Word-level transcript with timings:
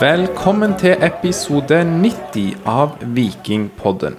Velkommen 0.00 0.72
til 0.74 0.98
episode 1.06 1.76
90 1.86 2.64
av 2.66 2.96
Vikingpodden. 3.14 4.16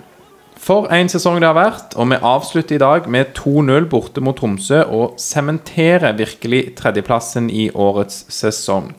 For 0.55 0.87
en 0.95 1.09
sesong 1.11 1.41
det 1.43 1.49
har 1.49 1.57
vært, 1.57 1.97
og 1.99 2.07
vi 2.13 2.19
avslutter 2.29 2.77
i 2.77 2.79
dag 2.79 3.09
med 3.11 3.33
2-0 3.35 3.89
borte 3.91 4.23
mot 4.23 4.37
Tromsø 4.39 4.85
og 4.85 5.17
sementerer 5.19 6.15
virkelig 6.15 6.77
tredjeplassen 6.79 7.49
i 7.51 7.67
årets 7.75 8.23
sesong. 8.31 8.93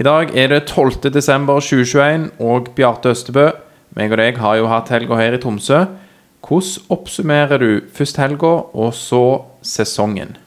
I 0.00 0.08
dag 0.08 0.32
er 0.32 0.54
det 0.54 0.62
12. 0.72 1.12
desember 1.12 1.60
2021, 1.60 2.30
og 2.40 2.72
Bjarte 2.78 3.12
Østebø, 3.12 3.50
meg 3.92 4.16
og 4.16 4.24
deg 4.24 4.40
har 4.40 4.56
jo 4.62 4.72
hatt 4.72 4.88
helga 4.94 5.20
her 5.20 5.36
i 5.36 5.42
Tromsø. 5.44 5.84
Hvordan 6.48 6.96
oppsummerer 6.96 7.60
du 7.60 7.70
først 7.92 8.24
helga, 8.24 8.56
og 8.72 8.96
så 8.96 9.24
sesongen? 9.60 10.38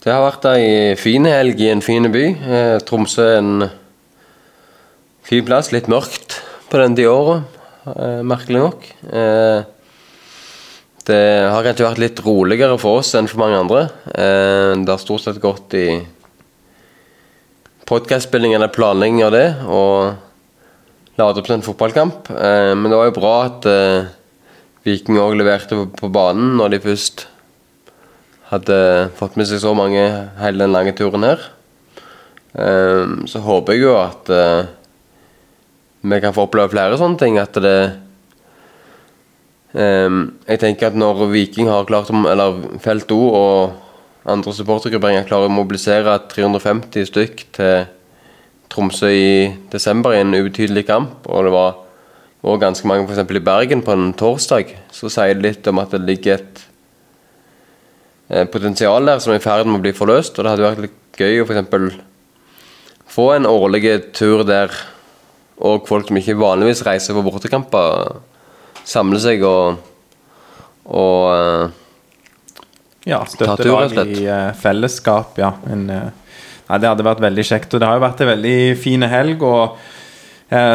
Det 0.00 0.12
har 0.12 0.24
vært 0.24 0.52
ei 0.56 0.96
fin 0.96 1.28
helg 1.28 1.60
i 1.60 1.72
en 1.76 1.84
fin 1.84 2.08
by. 2.12 2.28
Eh, 2.32 2.76
Tromsø 2.88 3.24
er 3.28 3.40
en 3.44 3.70
fin 5.24 5.44
plass. 5.46 5.72
Litt 5.72 5.88
mørkt 5.90 6.40
på 6.70 6.80
den 6.80 6.96
de 6.98 7.06
av 7.08 7.30
eh, 7.36 8.20
merkelig 8.26 8.60
nok. 8.60 8.88
Eh, 9.08 9.64
det 11.04 11.22
har 11.52 11.66
kanskje 11.66 11.86
vært 11.86 12.02
litt 12.02 12.20
roligere 12.24 12.76
for 12.80 13.00
oss 13.00 13.12
enn 13.16 13.28
for 13.28 13.42
mange 13.42 13.60
andre. 13.60 13.86
Eh, 14.12 14.72
det 14.80 14.92
har 14.92 15.00
stort 15.02 15.24
sett 15.24 15.40
gått 15.42 15.76
i 15.76 15.88
podkastspilling 17.88 18.54
eller 18.56 18.72
planlegging 18.72 19.20
av 19.26 19.34
det, 19.34 19.48
og 19.68 21.18
lade 21.20 21.40
opp 21.40 21.48
til 21.48 21.58
en 21.58 21.66
fotballkamp. 21.66 22.30
Eh, 22.32 22.72
men 22.76 22.88
det 22.90 23.00
var 23.00 23.10
jo 23.10 23.18
bra 23.20 23.34
at 23.48 23.68
eh, 23.70 24.12
Viking 24.84 25.16
òg 25.20 25.38
leverte 25.40 25.78
på, 25.78 25.88
på 25.96 26.12
banen 26.12 26.58
når 26.58 26.74
de 26.74 26.84
først 26.84 27.28
hadde 28.50 28.78
fått 29.16 29.38
med 29.40 29.48
seg 29.48 29.62
så 29.62 29.72
mange 29.76 30.02
hele 30.40 30.60
den 30.60 30.74
lange 30.74 30.92
turen 30.96 31.24
her. 31.24 31.40
Ehm, 32.54 33.24
så 33.26 33.40
håper 33.42 33.74
jeg 33.74 33.86
jo 33.86 33.94
at 33.98 34.30
eh, 34.30 34.66
vi 36.04 36.20
kan 36.20 36.34
få 36.36 36.44
oppleve 36.46 36.72
flere 36.74 36.98
sånne 37.00 37.20
ting. 37.20 37.38
At 37.40 37.56
det 37.64 37.78
um, 39.72 40.34
Jeg 40.46 40.60
tenker 40.60 40.90
at 40.90 40.98
når 41.00 41.26
Viking 41.32 41.70
har 41.72 41.88
klart 41.88 42.12
Eller 42.12 42.60
Felt 42.84 43.12
O 43.14 43.22
og 43.32 43.80
andre 44.24 44.52
supportergrupperinger 44.56 45.26
klarer 45.28 45.50
å 45.50 45.52
mobilisere 45.52 46.16
350 46.32 47.08
stykk 47.10 47.42
til 47.56 47.88
Tromsø 48.72 49.10
i 49.12 49.32
desember 49.72 50.14
i 50.14 50.22
en 50.22 50.32
ubetydelig 50.32 50.86
kamp, 50.88 51.26
og 51.28 51.44
det 51.44 51.52
var 51.52 51.74
og 52.44 52.60
ganske 52.60 52.88
mange 52.88 53.06
f.eks. 53.08 53.24
i 53.24 53.40
Bergen 53.44 53.82
på 53.84 53.92
en 53.94 54.10
torsdag, 54.20 54.74
så 54.92 55.08
sier 55.12 55.36
det 55.36 55.44
litt 55.46 55.68
om 55.70 55.80
at 55.80 55.94
det 55.94 56.02
ligger 56.04 56.34
et 56.36 56.64
eh, 58.28 58.44
potensial 58.52 59.08
der 59.08 59.22
som 59.24 59.32
er 59.32 59.40
i 59.40 59.44
ferd 59.44 59.68
med 59.68 59.78
å 59.78 59.84
bli 59.84 59.94
forløst. 59.96 60.36
Og 60.36 60.44
det 60.44 60.52
hadde 60.52 60.66
vært 60.66 60.82
litt 60.84 61.20
gøy 61.20 61.40
å 61.40 61.46
f.eks. 61.48 61.96
få 63.14 63.30
en 63.36 63.48
årlig 63.48 63.94
tur 64.12 64.44
der 64.44 64.76
og 65.62 65.88
folk 65.88 66.08
som 66.10 66.18
ikke 66.18 66.36
vanligvis 66.38 66.82
reiser 66.86 67.16
på 67.16 67.22
bortekamper, 67.26 68.18
samler 68.84 69.22
seg 69.22 69.44
og, 69.46 69.80
og 70.90 71.18
eh, 71.30 71.80
Ja, 73.08 73.20
støtte 73.28 73.68
lag 73.68 73.94
i 74.04 74.24
eh, 74.24 74.50
fellesskap, 74.56 75.38
ja. 75.40 75.54
En, 75.70 75.86
uh, 75.88 76.38
nei, 76.70 76.78
det 76.80 76.88
hadde 76.88 77.06
vært 77.06 77.22
veldig 77.24 77.44
kjekt. 77.44 77.74
Og 77.76 77.82
det 77.82 77.88
har 77.88 77.98
jo 77.98 78.04
vært 78.06 78.22
en 78.24 78.32
veldig 78.32 78.58
fin 78.80 79.10
helg. 79.16 79.44
og 79.44 79.90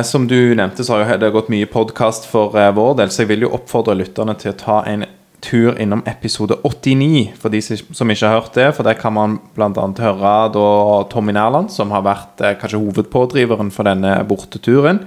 som 0.04 0.26
du 0.28 0.56
nevnte, 0.58 0.84
så 0.84 0.98
har 1.06 1.20
det 1.22 1.30
gått 1.32 1.48
mye 1.54 1.68
podkast 1.70 2.26
for 2.28 2.52
vår 2.52 2.96
del, 3.00 3.12
så 3.14 3.22
jeg 3.22 3.30
vil 3.30 3.46
jo 3.46 3.52
oppfordre 3.56 3.94
lytterne 3.96 4.34
til 4.36 4.52
å 4.52 4.58
ta 4.60 4.80
en 4.90 5.06
tur 5.42 5.78
innom 5.80 6.04
episode 6.10 6.58
89, 6.64 7.32
for 7.40 7.54
de 7.54 7.62
som 7.62 8.12
ikke 8.12 8.28
har 8.28 8.40
hørt 8.42 8.56
det. 8.58 8.68
For 8.76 8.88
der 8.88 8.98
kan 9.00 9.16
man 9.16 9.40
bl.a. 9.56 9.72
høre 9.72 10.36
da 10.54 10.68
Tommy 11.12 11.36
Nærland, 11.36 11.72
som 11.74 11.94
har 11.96 12.06
vært 12.08 12.44
eh, 12.44 12.56
kanskje 12.60 12.82
hovedpådriveren 12.82 13.72
for 13.74 13.88
denne 13.88 14.18
borteturen. 14.30 15.04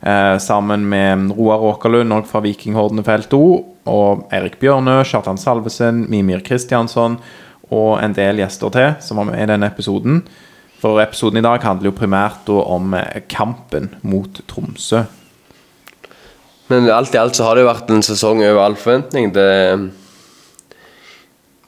Eh, 0.00 0.36
sammen 0.42 0.84
med 0.90 1.32
Roar 1.38 1.64
Åkerlund 1.72 2.14
òg 2.14 2.28
fra 2.30 2.42
Vikinghordene 2.44 3.04
Felt 3.06 3.32
O, 3.36 3.46
og 3.86 4.26
Eirik 4.34 4.58
Bjørnø, 4.60 5.00
Kjartan 5.06 5.40
Salvesen, 5.40 6.04
Mimir 6.10 6.42
Kristiansson 6.46 7.20
og 7.74 7.96
en 7.98 8.14
del 8.14 8.42
gjester 8.42 8.70
til 8.74 8.92
som 9.02 9.18
var 9.20 9.30
med 9.30 9.42
i 9.42 9.48
denne 9.50 9.70
episoden. 9.70 10.20
For 10.82 11.00
episoden 11.02 11.40
i 11.40 11.46
dag 11.46 11.64
handler 11.64 11.90
jo 11.90 11.98
primært 11.98 12.44
da 12.48 12.60
om 12.76 12.94
eh, 12.98 13.22
kampen 13.32 13.94
mot 14.06 14.42
Tromsø. 14.50 15.06
Men 16.68 16.88
alt 16.90 17.14
i 17.14 17.18
alt 17.20 17.36
så 17.38 17.44
har 17.46 17.54
det 17.56 17.62
jo 17.62 17.68
vært 17.70 17.90
en 17.94 18.02
sesong 18.02 18.40
over 18.42 18.58
all 18.64 18.74
forventning. 18.78 19.28
Det 19.34 19.46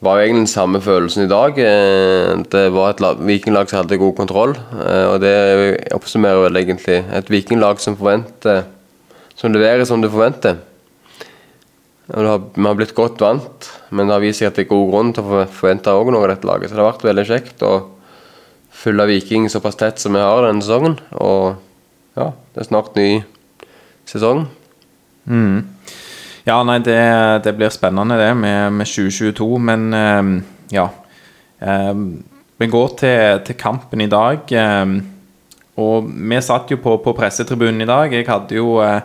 var 0.03 0.17
jo 0.19 0.25
egentlig 0.25 0.43
den 0.45 0.51
samme 0.51 0.81
følelsen 0.83 1.23
i 1.25 1.31
dag. 1.31 1.57
Eh, 1.59 2.35
Det 2.51 2.65
var 2.75 2.89
et 2.91 3.19
vikinglag 3.23 3.69
som 3.69 3.79
hadde 3.81 3.97
god 3.99 4.15
kontroll. 4.15 4.55
eh, 4.55 5.05
Og 5.13 5.19
det 5.21 5.91
oppsummerer 5.93 6.43
vel 6.49 6.63
egentlig 6.63 7.03
et 7.13 7.29
vikinglag 7.29 7.79
som 7.79 7.95
forventer 7.95 8.65
Som 9.35 9.53
leverer 9.53 9.85
som 9.85 10.01
du 10.01 10.09
forventer. 10.09 10.57
Det 12.11 12.27
har, 12.27 12.39
Vi 12.53 12.63
har 12.63 12.75
blitt 12.75 12.95
godt 12.95 13.19
vant, 13.21 13.69
men 13.91 14.07
det 14.07 14.13
har 14.13 14.19
vist 14.19 14.39
seg 14.39 14.47
at 14.47 14.55
det 14.55 14.65
er 14.65 14.69
god 14.75 14.91
grunn 14.91 15.13
til 15.13 15.23
å 15.23 15.45
forvente 15.47 15.87
også 15.87 16.11
noe 16.11 16.23
av 16.23 16.29
dette 16.35 16.45
laget. 16.47 16.69
Så 16.69 16.75
det 16.75 16.83
har 16.83 16.91
vært 16.91 17.07
veldig 17.07 17.25
kjekt 17.25 17.63
å 17.63 17.85
følge 18.69 19.07
Viking 19.07 19.47
såpass 19.47 19.75
tett 19.77 19.97
som 19.99 20.11
vi 20.11 20.19
har 20.19 20.41
denne 20.43 20.61
sesongen. 20.61 20.99
Og 21.13 21.55
ja, 22.17 22.33
det 22.53 22.61
er 22.61 22.67
snart 22.67 22.95
ny 22.97 23.23
sesong. 24.05 24.47
Mm. 25.29 25.61
Ja, 26.47 26.57
nei, 26.65 26.79
det, 26.81 26.97
det 27.45 27.53
blir 27.57 27.71
spennende 27.73 28.17
det 28.17 28.31
med, 28.39 28.73
med 28.79 28.89
2022, 28.89 29.47
men 29.61 29.87
eh, 29.93 30.29
ja. 30.73 30.87
Eh, 31.59 31.95
vi 32.59 32.67
går 32.67 32.93
til, 32.99 33.41
til 33.47 33.57
kampen 33.59 34.01
i 34.03 34.09
dag. 34.11 34.51
eh, 34.51 34.93
og 35.79 36.07
vi 36.11 36.39
satt 36.43 36.71
jo 36.73 36.79
på, 36.83 36.97
på 37.03 37.13
pressetribunen 37.15 37.85
i 37.85 37.87
dag. 37.87 38.11
Jeg 38.11 38.27
hadde 38.27 38.57
jo 38.57 38.79
eh, 38.83 39.03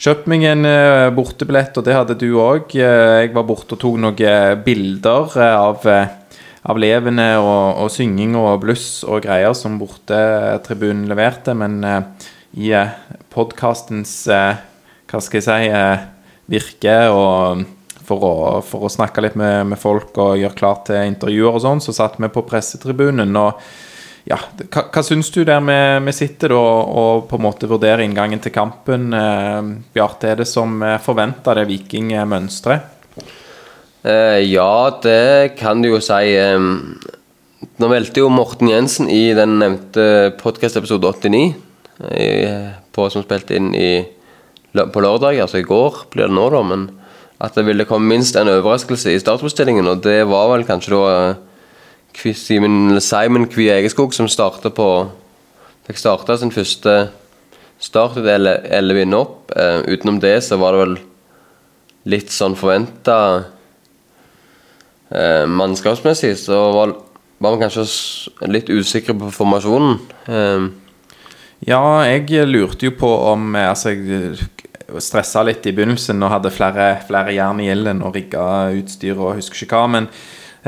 kjøpt 0.00 0.28
meg 0.30 0.46
en 0.48 0.68
eh, 0.68 1.08
bortebillett, 1.16 1.76
og 1.76 1.84
det 1.84 1.96
hadde 1.96 2.16
du 2.20 2.28
òg. 2.40 2.76
jeg 2.78 3.32
var 3.34 3.48
borte 3.48 3.76
og 3.76 3.82
tok 3.82 3.98
noen 4.00 4.62
bilder 4.64 5.34
av, 5.48 5.88
av 6.64 6.80
levende 6.80 7.26
og, 7.40 7.82
og 7.84 7.90
synging 7.92 8.38
og 8.40 8.62
bluss 8.62 9.02
og 9.04 9.24
greier 9.26 9.52
som 9.58 9.80
bortetribunen 9.80 11.08
leverte, 11.10 11.56
men 11.58 11.82
i 12.54 12.70
podkastens 13.34 14.14
hva 15.10 15.22
skal 15.22 15.40
jeg 15.40 15.46
si, 15.46 15.70
virker. 15.70 16.10
virke 16.54 16.98
og 17.14 17.64
for 18.04 18.20
å, 18.20 18.34
for 18.60 18.84
å 18.84 18.92
snakke 18.92 19.22
litt 19.24 19.36
med, 19.40 19.62
med 19.70 19.80
folk 19.80 20.18
og 20.20 20.36
gjøre 20.36 20.58
klart 20.58 20.82
til 20.90 21.06
intervjuer 21.08 21.56
og 21.56 21.62
sånn, 21.64 21.80
så 21.80 21.94
satt 21.96 22.18
vi 22.20 22.28
på 22.28 22.42
pressetribunen. 22.44 23.32
og 23.40 23.62
ja, 24.28 24.36
hva, 24.68 24.82
hva 24.92 25.02
syns 25.04 25.30
du 25.32 25.42
der 25.44 25.62
vi, 25.64 26.12
sitter 26.16 26.52
da 26.52 26.60
og 26.60 27.24
på 27.30 27.38
en 27.40 27.46
måte 27.46 27.68
vurderer 27.70 28.04
inngangen 28.04 28.42
til 28.44 28.52
kampen? 28.52 29.08
Eh, 29.16 29.70
Bjarte, 29.96 30.34
er 30.34 30.42
det 30.42 30.48
som 30.50 30.84
forventa 31.04 31.56
det 31.56 31.64
vikingmønsteret? 31.72 32.90
Eh, 34.04 34.38
ja, 34.52 35.00
det 35.02 35.56
kan 35.56 35.80
du 35.80 35.88
jo 35.94 36.00
si. 36.04 36.34
Eh, 36.36 36.60
nå 37.80 37.88
meldte 37.88 38.20
jo 38.20 38.32
Morten 38.32 38.68
Jensen 38.68 39.08
i 39.08 39.32
den 39.36 39.56
nevnte 39.62 40.34
podkast-episode 40.42 41.08
89, 41.08 41.54
eh, 42.12 42.66
på, 42.92 43.06
som 43.08 43.24
spilte 43.24 43.56
inn 43.56 43.70
i, 43.72 44.04
på 44.74 45.00
lørdag, 45.00 45.40
altså 45.40 45.60
i 45.60 45.66
går 45.66 46.04
blir 46.12 46.28
det 46.28 46.34
nå, 46.34 46.48
da, 46.50 46.62
men 46.66 46.86
at 47.44 47.54
det 47.54 47.66
ville 47.66 47.86
komme 47.86 48.10
minst 48.10 48.36
en 48.36 48.50
overraskelse 48.50 49.12
i 49.14 49.20
startbestillingen, 49.22 49.86
og 49.90 50.02
det 50.06 50.22
var 50.30 50.50
vel 50.52 50.66
kanskje 50.66 50.94
da 50.94 51.02
eh, 51.14 52.34
Simon, 52.38 53.00
Simon 53.02 53.48
Kvie 53.50 53.74
Egeskog 53.74 54.14
som 54.14 54.30
starta 54.30 54.70
på 54.70 54.88
Fikk 55.84 55.98
starta 56.00 56.38
sin 56.40 56.52
første 56.54 56.92
start 57.82 58.16
ut 58.16 58.28
Elle 58.28 59.02
inn 59.02 59.16
opp. 59.16 59.50
Eh, 59.52 59.82
utenom 59.92 60.16
det 60.22 60.38
så 60.46 60.56
var 60.56 60.72
det 60.72 60.80
vel 60.80 60.94
litt 62.14 62.32
sånn 62.32 62.56
forventa 62.56 63.16
eh, 65.10 65.44
mannskapsmessig, 65.44 66.38
så 66.40 66.60
var, 66.72 66.94
var 67.36 67.56
man 67.56 67.66
kanskje 67.66 67.84
litt 68.48 68.72
usikre 68.72 69.16
på 69.20 69.28
formasjonen. 69.34 70.00
Eh, 70.24 70.66
Ja, 71.64 72.04
jeg 72.04 72.44
lurte 72.50 72.90
jo 72.90 72.94
på 72.98 73.10
om 73.30 73.54
eh, 73.56 73.70
Altså, 73.70 73.94
jeg 73.94 74.36
stressa 75.00 75.42
litt 75.46 75.64
i 75.66 75.72
begynnelsen 75.74 76.22
og 76.22 76.32
hadde 76.34 76.52
flere, 76.52 76.88
flere 77.08 77.32
jern 77.34 77.60
i 77.62 77.70
ilden 77.72 78.02
og 78.04 78.14
rigga 78.14 78.70
utstyr 78.76 79.16
og 79.16 79.38
husker 79.38 79.64
ikke 79.64 79.80
hva. 79.80 79.88
Men, 79.90 80.08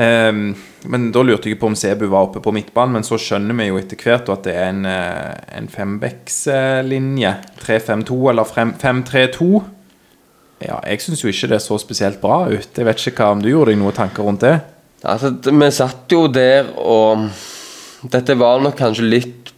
ehm, 0.01 0.41
men 0.89 1.09
da 1.15 1.21
lurte 1.23 1.51
jeg 1.51 1.59
på 1.61 1.69
om 1.69 1.77
Sebu 1.77 2.07
var 2.09 2.27
oppe 2.27 2.41
på 2.43 2.51
midtbanen. 2.55 2.97
Men 2.97 3.05
så 3.07 3.19
skjønner 3.21 3.55
vi 3.59 3.69
jo 3.69 3.79
etter 3.79 4.01
hvert 4.01 4.31
at 4.33 4.47
det 4.47 4.55
er 4.57 4.71
en, 4.71 4.85
eh, 4.89 5.35
en 5.59 5.69
fembeckslinje. 5.71 7.33
3-5-2 7.61 8.17
eller 8.33 8.49
5-3-2. 8.81 9.63
Ja, 10.65 10.79
jeg 10.81 11.05
syns 11.05 11.21
jo 11.21 11.29
ikke 11.29 11.51
det 11.53 11.61
så 11.61 11.77
spesielt 11.79 12.19
bra 12.21 12.47
ut. 12.49 12.71
Jeg 12.73 12.89
vet 12.89 13.05
ikke 13.05 13.21
hva 13.21 13.35
om 13.35 13.43
du 13.43 13.51
gjorde 13.51 13.75
deg 13.75 13.79
noen 13.83 13.95
tanker 13.95 14.25
rundt 14.25 14.41
det? 14.47 14.57
altså, 15.05 15.29
vi 15.29 15.71
satt 15.71 16.11
jo 16.11 16.25
der, 16.27 16.71
og 16.81 17.29
dette 18.11 18.35
var 18.37 18.59
nok 18.63 18.75
kanskje 18.79 19.05
litt 19.05 19.51
eh, 19.53 19.56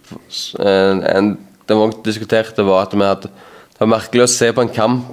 en, 0.59 1.38
Det 1.67 1.77
vi 1.77 1.85
også 1.85 2.01
diskuterte, 2.06 2.65
var 2.65 2.88
at 2.88 2.94
hadde 2.97 3.29
Det 3.29 3.79
var 3.79 3.94
merkelig 3.94 4.23
å 4.25 4.31
se 4.31 4.51
på 4.51 4.61
en 4.61 4.73
kamp 4.73 5.03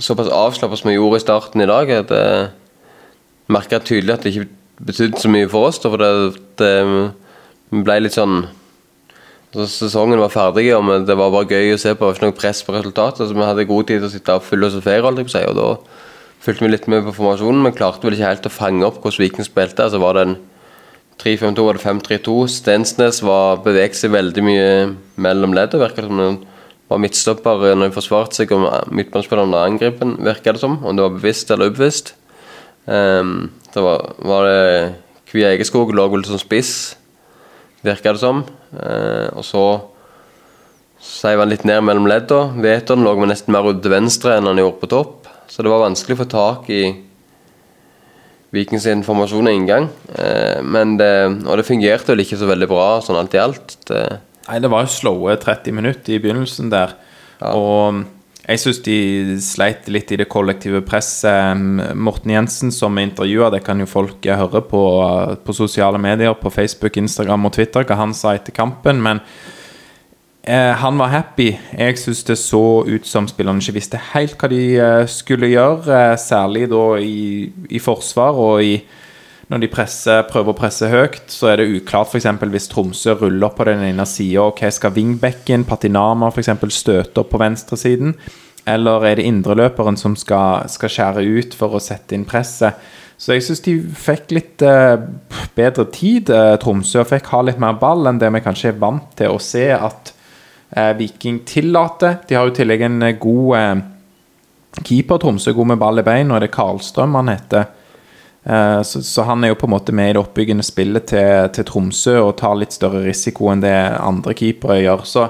såpass 0.00 0.30
avslappet 0.32 0.80
som 0.80 0.88
vi 0.88 0.96
gjorde 0.96 1.20
i 1.20 1.24
starten 1.24 1.60
i 1.60 1.68
dag. 1.68 1.90
at 1.90 2.10
Jeg 2.10 2.48
merka 3.48 3.78
tydelig 3.78 4.14
at 4.14 4.22
det 4.22 4.34
ikke 4.34 4.48
betydde 4.86 5.20
så 5.20 5.28
mye 5.28 5.48
for 5.48 5.68
oss. 5.68 5.78
Da, 5.78 5.90
for 5.92 6.00
det, 6.00 6.40
det 6.58 7.84
ble 7.84 8.00
litt 8.00 8.16
sånn 8.16 8.48
Så 9.50 9.64
sesongen 9.66 10.20
var 10.22 10.30
ferdig, 10.30 10.68
og 10.76 11.06
det 11.08 11.16
var 11.18 11.32
bare 11.34 11.48
gøy 11.50 11.74
å 11.74 11.78
se 11.80 11.90
på. 11.90 11.98
Det 11.98 12.06
var 12.06 12.18
ikke 12.18 12.26
noe 12.28 12.38
press 12.38 12.60
på 12.62 12.74
resultatet. 12.76 13.26
Så 13.26 13.34
vi 13.34 13.42
hadde 13.42 13.64
god 13.66 13.88
tid 13.88 13.98
til 13.98 14.06
å 14.06 14.12
sitte 14.12 14.36
og 14.38 14.46
filosofere. 14.46 15.10
Og 15.10 15.56
da 15.58 15.70
fulgte 16.40 16.64
vi 16.64 16.70
litt 16.70 16.86
med 16.86 17.02
på 17.08 17.16
formasjonen, 17.16 17.64
men 17.64 17.74
klarte 17.74 18.06
vel 18.06 18.14
ikke 18.14 18.28
helt 18.28 18.46
å 18.46 18.52
fange 18.54 18.86
opp 18.86 19.00
hvordan 19.02 19.24
Viking 19.24 19.48
spilte. 19.48 19.82
Altså, 19.82 19.98
var 19.98 20.14
det 20.14 20.22
en 20.22 20.36
3-5-2 21.20 21.66
eller 21.70 21.82
5-3-2. 21.82 22.36
Stensnes 22.50 23.20
var 23.24 23.60
beveget 23.64 23.98
seg 23.98 24.14
veldig 24.14 24.44
mye 24.46 24.70
mellom 25.20 25.54
leddet. 25.56 25.80
Virka 25.82 26.06
som 26.06 26.20
han 26.20 26.38
var 26.90 27.02
midtstopper 27.02 27.66
når 27.68 27.88
han 27.88 27.94
forsvarte 27.94 28.40
seg, 28.40 28.54
og 28.56 28.90
midtbanespilleren 28.94 29.54
angripen, 29.54 30.16
virka 30.24 30.56
det 30.56 30.62
som. 30.62 30.78
Om 30.82 30.96
det 30.96 31.04
var 31.06 31.18
bevisst 31.18 31.52
eller 31.52 31.70
ubevisst. 31.70 32.14
Um, 32.86 33.50
da 33.74 33.84
var, 33.84 34.08
var 34.26 34.48
det 34.48 34.94
Kvia 35.30 35.52
Egeskog 35.54 35.92
lå 35.94 36.08
vel 36.10 36.24
som 36.26 36.40
spiss 36.40 36.96
virka 37.86 38.14
det 38.16 38.22
som. 38.22 38.42
Uh, 38.74 39.28
og 39.36 39.44
så 39.46 39.64
seiv 41.00 41.40
han 41.40 41.52
litt 41.52 41.66
ned 41.68 41.84
mellom 41.86 42.08
ledda. 42.10 42.42
Veton 42.60 43.04
lå 43.06 43.14
nesten 43.28 43.54
mer 43.54 43.68
ut 43.70 43.84
til 43.84 43.94
venstre 43.94 44.36
enn 44.36 44.50
han 44.50 44.60
gjorde 44.60 44.82
på 44.82 44.90
topp. 44.90 45.30
Så 45.50 45.64
det 45.64 45.72
var 45.72 45.84
vanskelig 45.84 46.16
å 46.16 46.22
få 46.24 46.28
tak 46.30 46.68
i 46.72 46.82
Vikings 48.54 48.88
informasjon 48.90 49.46
og 49.46 49.54
inngang. 49.54 49.90
Eh, 50.18 50.58
men 50.66 50.96
det, 50.98 51.12
og 51.46 51.60
det 51.60 51.66
fungerte 51.68 52.14
vel 52.14 52.24
ikke 52.24 52.40
så 52.40 52.48
veldig 52.50 52.70
bra 52.70 52.86
sånn 53.04 53.18
alt 53.20 53.36
i 53.36 53.42
alt. 53.42 53.76
Det, 53.86 54.00
Nei, 54.48 54.58
det 54.62 54.70
var 54.72 54.86
jo 54.86 54.94
slowe 54.94 55.36
30 55.38 55.76
minutter 55.76 56.16
i 56.16 56.22
begynnelsen 56.22 56.72
der. 56.72 56.96
Ja. 57.38 57.52
Og 57.54 58.02
jeg 58.50 58.58
syns 58.58 58.80
de 58.82 58.96
sleit 59.44 59.86
litt 59.92 60.10
i 60.10 60.18
det 60.18 60.26
kollektive 60.32 60.80
presset. 60.82 61.60
Morten 61.94 62.32
Jensen, 62.34 62.72
som 62.74 62.98
er 62.98 63.06
intervjua, 63.06 63.52
det 63.54 63.62
kan 63.66 63.78
jo 63.78 63.86
folk 63.86 64.26
høre 64.26 64.64
på, 64.66 64.82
på 65.44 65.54
sosiale 65.54 66.00
medier, 66.02 66.34
på 66.34 66.50
Facebook, 66.50 66.98
Instagram 66.98 67.46
og 67.46 67.54
Twitter, 67.54 67.86
hva 67.86 68.00
han 68.00 68.16
sa 68.16 68.34
etter 68.34 68.56
kampen. 68.56 68.98
Men 69.04 69.22
eh, 70.42 70.72
han 70.80 70.98
var 70.98 71.12
happy. 71.12 71.50
Jeg 71.78 71.98
syns 71.98 72.24
det 72.24 72.38
så 72.38 72.84
ut 72.86 73.06
som 73.06 73.28
spillerne 73.28 73.62
ikke 73.62 73.78
visste 73.78 74.00
helt 74.12 74.36
hva 74.40 74.50
de 74.52 74.62
eh, 74.76 75.04
skulle 75.10 75.52
gjøre, 75.52 75.90
eh, 75.90 76.16
særlig 76.20 76.68
da 76.72 76.84
i, 77.02 77.50
i 77.70 77.82
forsvar 77.82 78.40
og 78.40 78.64
i 78.64 78.74
når 79.50 79.64
de 79.64 79.70
presser, 79.72 80.20
prøver 80.30 80.52
å 80.52 80.58
presse 80.60 80.86
høyt, 80.86 81.24
så 81.34 81.48
er 81.50 81.58
det 81.58 81.72
uklart 81.74 82.12
f.eks. 82.12 82.28
hvis 82.52 82.68
Tromsø 82.70 83.16
ruller 83.18 83.48
opp 83.48 83.56
på 83.58 83.66
den 83.66 83.82
ene 83.82 84.06
sida. 84.06 84.44
Okay, 84.46 84.70
skal 84.70 84.94
wingbacken, 84.94 85.64
Patinama 85.66 86.28
f.eks. 86.30 86.52
støte 86.70 87.24
opp 87.24 87.32
på 87.32 87.40
venstresiden? 87.42 88.14
Eller 88.70 89.06
er 89.08 89.18
det 89.18 89.26
indreløperen 89.26 89.98
som 89.98 90.14
skal, 90.18 90.68
skal, 90.70 90.92
skjære 90.94 91.24
ut 91.26 91.56
for 91.58 91.74
å 91.74 91.82
sette 91.82 92.14
inn 92.14 92.28
presset? 92.28 92.78
Så 93.20 93.34
jeg 93.34 93.44
syns 93.44 93.64
de 93.66 93.74
fikk 94.00 94.30
litt 94.32 94.62
eh, 94.64 95.02
bedre 95.58 95.88
tid, 95.92 96.30
eh, 96.30 96.54
Tromsø, 96.62 97.02
fikk 97.08 97.32
ha 97.34 97.42
litt 97.44 97.58
mer 97.60 97.74
ball 97.80 98.06
enn 98.08 98.22
det 98.22 98.30
vi 98.32 98.44
kanskje 98.44 98.70
er 98.70 98.78
vant 98.80 99.10
til 99.18 99.34
å 99.34 99.42
se 99.42 99.66
at 99.74 100.14
Viking 100.98 101.40
tillater. 101.44 102.20
De 102.28 102.36
har 102.38 102.46
jo 102.46 102.54
i 102.54 102.58
tillegg 102.60 102.84
en 102.86 103.02
eh, 103.02 103.18
god 103.18 103.56
eh, 103.58 103.82
keeper, 104.86 105.18
Tromsø, 105.18 105.52
god 105.52 105.72
med 105.72 105.80
ball 105.82 106.02
i 106.02 106.06
bein, 106.06 106.30
og 106.30 106.38
er 106.38 106.46
det 106.46 106.54
Karlstrøm 106.54 107.18
han 107.18 107.32
heter. 107.32 107.68
Eh, 108.42 108.82
så, 108.82 109.02
så, 109.02 109.26
han 109.28 109.44
er 109.44 109.52
jo 109.52 109.58
på 109.60 109.68
en 109.68 109.74
måte 109.74 109.92
med 109.92 110.10
i 110.10 110.16
det 110.16 110.22
oppbyggende 110.22 110.64
spillet 110.64 111.10
til, 111.10 111.50
til, 111.54 111.66
Tromsø 111.68 112.16
og 112.22 112.36
tar 112.40 112.56
litt 112.58 112.76
større 112.76 113.02
risiko 113.04 113.50
enn 113.52 113.64
det 113.64 113.76
andre 113.98 114.34
keepere 114.38 114.80
gjør. 114.80 115.04
Så 115.08 115.26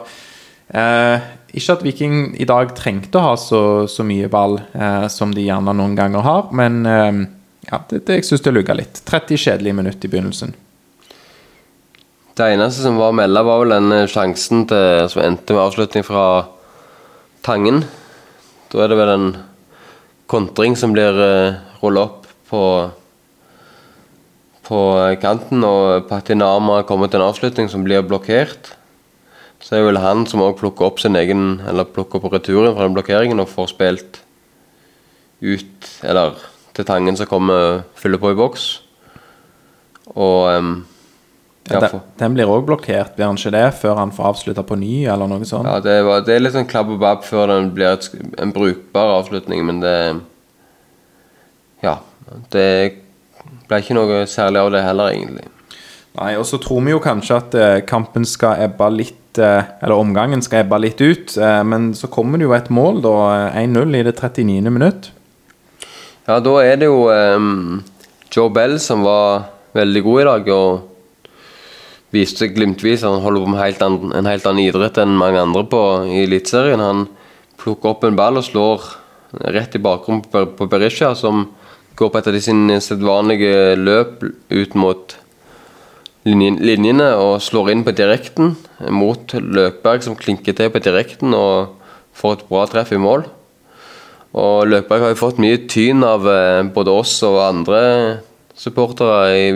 eh, 0.68 1.28
ikke 1.50 1.74
at 1.74 1.84
Viking 1.86 2.16
i 2.38 2.46
dag 2.46 2.74
trengte 2.78 3.18
å 3.18 3.30
ha 3.30 3.36
så, 3.40 3.62
så 3.90 4.06
mye 4.06 4.30
ball 4.30 4.60
eh, 4.60 5.06
som 5.10 5.34
de 5.34 5.48
gjerne 5.48 5.74
noen 5.74 5.96
ganger 5.98 6.26
har, 6.26 6.50
men 6.54 6.82
eh, 6.86 7.22
ja, 7.70 7.82
det, 7.90 8.04
det, 8.06 8.20
jeg 8.20 8.30
syns 8.30 8.46
det 8.46 8.54
lugga 8.54 8.76
litt. 8.78 9.02
30 9.08 9.40
kjedelige 9.40 9.80
minutter 9.80 10.06
i 10.06 10.12
begynnelsen. 10.12 10.54
Det 12.38 12.46
eneste 12.46 12.84
som 12.84 12.98
var 13.00 13.10
å 13.10 13.16
melde, 13.16 13.42
var 13.44 13.64
vel 13.64 13.74
den 13.74 14.08
sjansen 14.10 14.64
til, 14.70 15.08
som 15.10 15.22
endte 15.24 15.56
med 15.56 15.64
avslutning 15.64 16.06
fra 16.06 16.24
Tangen. 17.42 17.82
Da 18.70 18.84
er 18.84 18.92
det 18.92 18.98
vel 19.00 19.12
en 19.14 19.30
kontring 20.30 20.76
som 20.78 20.92
blir 20.94 21.16
uh, 21.16 21.58
rulla 21.82 22.06
opp 22.06 22.28
på 22.50 22.64
på 24.70 24.80
kanten, 25.18 25.64
og 25.66 26.06
Patinama 26.06 26.84
kommer 26.86 27.10
til 27.10 27.18
en 27.18 27.26
avslutning 27.26 27.66
som 27.72 27.82
blir 27.82 28.04
blokkert. 28.06 28.76
Så 29.60 29.76
er 29.76 29.88
vel 29.88 29.98
han 29.98 30.22
som 30.30 30.44
òg 30.44 30.60
plukker 30.60 30.86
opp 30.86 31.02
sin 31.02 31.18
egen 31.18 31.60
Eller 31.68 31.84
plukker 31.84 32.16
opp 32.16 32.32
returen 32.32 32.72
fra 32.72 32.86
den 32.86 32.94
blokkeringen 32.96 33.42
og 33.42 33.50
får 33.50 33.66
spilt 33.74 34.20
ut 35.42 35.90
Eller 36.00 36.38
til 36.72 36.86
Tangen 36.88 37.18
som 37.18 37.28
kommer 37.28 37.82
fyller 37.98 38.22
på 38.22 38.30
i 38.32 38.38
boks. 38.38 38.70
Og 40.14 40.48
um, 40.54 40.72
ja, 41.76 41.80
den, 41.84 42.02
den, 42.20 42.34
blir 42.36 42.50
òg 42.50 42.64
blokkert, 42.68 43.14
blir 43.16 43.28
han 43.28 43.38
ikke 43.38 43.52
det? 43.54 43.66
Før 43.80 44.00
han 44.00 44.14
får 44.14 44.30
avslutta 44.32 44.64
på 44.66 44.78
ny, 44.80 45.04
eller 45.10 45.30
noe 45.30 45.46
sånt? 45.48 45.68
Ja, 45.68 45.78
det, 45.84 45.96
var, 46.06 46.24
det 46.26 46.34
er 46.34 46.42
litt 46.42 46.56
sånn 46.56 46.68
klabb 46.70 46.92
og 46.94 47.00
babb 47.02 47.22
før 47.26 47.52
den 47.52 47.70
blir 47.76 47.92
et, 47.94 48.10
en 48.42 48.54
brukbar 48.56 49.16
avslutning, 49.20 49.64
men 49.68 49.84
det 49.84 49.96
Ja. 51.84 51.98
Det 52.52 52.66
ble 53.66 53.78
ikke 53.82 53.96
noe 53.96 54.20
særlig 54.30 54.60
av 54.60 54.68
det 54.74 54.84
heller, 54.84 55.14
egentlig. 55.14 55.48
Nei, 56.18 56.34
og 56.38 56.44
så 56.46 56.58
tror 56.62 56.82
vi 56.84 56.92
jo 56.92 57.00
kanskje 57.02 57.38
at 57.38 57.54
eh, 57.54 57.78
kampen 57.86 58.26
skal 58.26 58.64
ebbe 58.64 58.88
litt 58.92 59.38
eh, 59.38 59.62
Eller 59.78 59.94
omgangen 59.94 60.42
skal 60.42 60.64
ebbe 60.64 60.80
litt 60.82 61.00
ut, 61.00 61.36
eh, 61.38 61.62
men 61.66 61.92
så 61.94 62.10
kommer 62.10 62.40
det 62.40 62.48
jo 62.48 62.54
et 62.56 62.70
mål, 62.74 63.00
da. 63.04 63.14
1-0 63.62 63.96
i 63.98 64.04
det 64.08 64.16
39. 64.18 64.74
minutt. 64.74 65.10
Ja, 66.26 66.40
da 66.42 66.54
er 66.62 66.76
det 66.78 66.90
jo 66.90 67.06
um, 67.08 67.80
Joe 68.30 68.50
Bell 68.54 68.76
som 68.82 69.02
var 69.06 69.48
veldig 69.74 70.02
god 70.06 70.20
i 70.20 70.26
dag, 70.28 70.50
og 70.54 70.89
viste 72.14 72.44
seg 72.44 72.56
glimtvis 72.56 73.04
han 73.06 73.22
holder 73.22 73.44
på 73.44 73.52
med 73.52 73.62
helt 73.62 73.82
an, 73.86 73.98
en 74.16 74.28
helt 74.28 74.46
annen 74.48 74.64
idrett 74.64 74.98
enn 74.98 75.18
mange 75.18 75.40
andre 75.42 75.64
på 75.70 75.80
i 76.08 76.24
Eliteserien. 76.24 76.82
Han 76.82 77.06
plukker 77.60 77.92
opp 77.92 78.06
en 78.06 78.18
ball 78.18 78.40
og 78.40 78.46
slår 78.46 78.86
rett 79.54 79.76
i 79.78 79.82
bakgrunnen 79.82 80.24
på 80.26 80.68
Berisha, 80.70 81.14
som 81.14 81.48
går 81.96 82.10
på 82.10 82.18
et 82.18 82.30
av 82.30 82.34
de 82.34 82.42
sine 82.42 82.78
sedvanlige 82.82 83.76
løp 83.78 84.24
ut 84.24 84.78
mot 84.78 85.16
linjene 86.24 87.10
og 87.16 87.40
slår 87.40 87.70
inn 87.72 87.84
på 87.84 87.94
direkten 87.96 88.54
mot 88.92 89.32
Løkberg, 89.32 90.02
som 90.04 90.16
klinker 90.18 90.56
til 90.56 90.72
på 90.72 90.82
direkten 90.84 91.36
og 91.36 91.76
får 92.16 92.38
et 92.38 92.48
bra 92.50 92.64
treff 92.68 92.92
i 92.92 93.00
mål. 93.00 93.24
Og 94.40 94.68
Løkberg 94.68 95.04
har 95.04 95.14
jo 95.14 95.22
fått 95.22 95.40
mye 95.42 95.64
tyn 95.70 96.04
av 96.06 96.26
eh, 96.30 96.62
både 96.70 96.92
oss 96.92 97.16
og 97.26 97.40
andre 97.42 97.80
supportere 98.54 99.32
i 99.34 99.48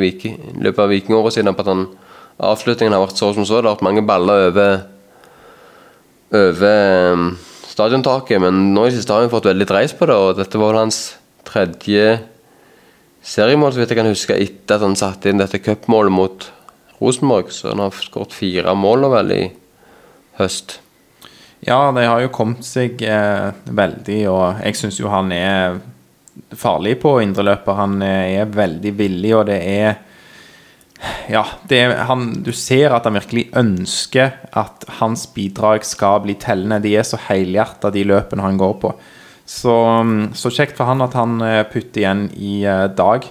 løpet 0.65 0.81
av 0.83 0.91
vikingåret 0.91 1.37
siden 1.37 1.55
på 1.55 1.63
at 1.63 1.71
han, 1.71 1.85
avslutningen 2.43 2.95
har 2.95 3.05
vært 3.05 3.21
så 3.21 3.33
som 3.35 3.47
så. 3.47 3.61
Det 3.61 3.69
har 3.69 3.77
vært 3.77 3.87
mange 3.87 4.05
baller 4.07 4.49
over, 4.51 4.77
over 6.35 6.69
eh, 6.69 7.25
stadiontaket, 7.71 8.43
men 8.43 8.71
nå 8.75 8.87
i 8.89 8.95
siste 8.95 9.15
har 9.15 9.25
han 9.25 9.33
fått 9.33 9.51
veldig 9.51 9.69
dreis 9.71 9.95
på 9.97 10.09
det, 10.11 10.19
og 10.19 10.39
dette 10.39 10.61
var 10.61 10.75
vel 10.75 10.85
hans 10.85 11.03
tredje 11.47 12.19
seriemål, 13.25 13.73
så 13.73 13.83
vidt 13.83 13.95
jeg 13.95 14.01
kan 14.01 14.11
huske, 14.11 14.37
etter 14.37 14.79
at 14.79 14.87
han 14.87 14.99
satte 14.99 15.31
inn 15.31 15.41
dette 15.41 15.63
cupmålet 15.63 16.15
mot 16.15 16.49
Rosenborg. 17.01 17.53
Så 17.53 17.73
han 17.73 17.83
har 17.83 17.95
skåret 17.97 18.37
fire 18.37 18.75
mål 18.79 19.09
vel 19.15 19.35
i 19.35 19.43
høst. 20.41 20.79
Ja, 21.65 21.89
de 21.97 22.05
har 22.05 22.21
jo 22.21 22.33
kommet 22.35 22.67
seg 22.69 23.01
eh, 23.09 23.55
veldig, 23.65 24.21
og 24.29 24.61
jeg 24.61 24.77
syns 24.77 25.01
jo 25.01 25.13
han 25.13 25.33
er 25.33 25.79
farlig 26.59 26.99
på 27.01 27.17
indreløper. 27.25 27.79
Han 27.79 28.03
er 28.05 28.51
veldig 28.53 28.93
villig, 28.99 29.33
og 29.39 29.47
det 29.49 29.61
er 29.63 29.95
Ja, 31.33 31.45
han, 32.09 32.27
du 32.45 32.53
ser 32.53 32.93
at 32.95 33.07
han 33.09 33.17
virkelig 33.17 33.49
ønsker 33.57 34.35
at 34.57 34.85
hans 35.01 35.27
bidrag 35.35 35.85
skal 35.87 36.23
bli 36.25 36.37
tellende. 36.41 36.83
De 36.85 36.95
er 36.97 37.07
så 37.07 37.21
helhjerta, 37.29 37.93
de 37.95 38.05
løpene 38.09 38.45
han 38.45 38.61
går 38.61 38.75
på. 38.83 38.93
Så, 39.45 39.73
mm, 40.05 40.35
så, 40.37 40.53
kjekt 40.53 40.77
for 40.79 40.89
han 40.89 41.05
at 41.05 41.17
han 41.19 41.41
eh, 41.45 41.63
putter 41.69 42.03
igjen 42.03 42.29
i 42.37 42.63
eh, 42.65 42.87
dag. 42.97 43.27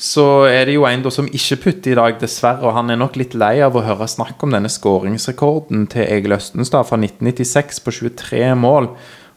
Så 0.00 0.46
er 0.48 0.64
det 0.64 0.78
jo 0.78 0.86
en 0.88 1.04
som 1.12 1.28
ikke 1.28 1.58
putter 1.66 1.92
i 1.92 1.98
dag, 1.98 2.16
dessverre. 2.22 2.64
Og 2.64 2.72
han 2.72 2.88
er 2.88 3.00
nok 3.00 3.18
litt 3.20 3.36
lei 3.36 3.58
av 3.60 3.76
å 3.76 3.84
høre 3.84 4.08
snakk 4.08 4.40
om 4.44 4.54
denne 4.56 4.70
skåringsrekorden 4.72 5.84
til 5.92 6.06
Egil 6.06 6.38
Østenstad 6.38 6.88
fra 6.88 6.96
1996 6.96 7.82
på 7.84 7.96
23 7.98 8.46
mål. 8.56 8.88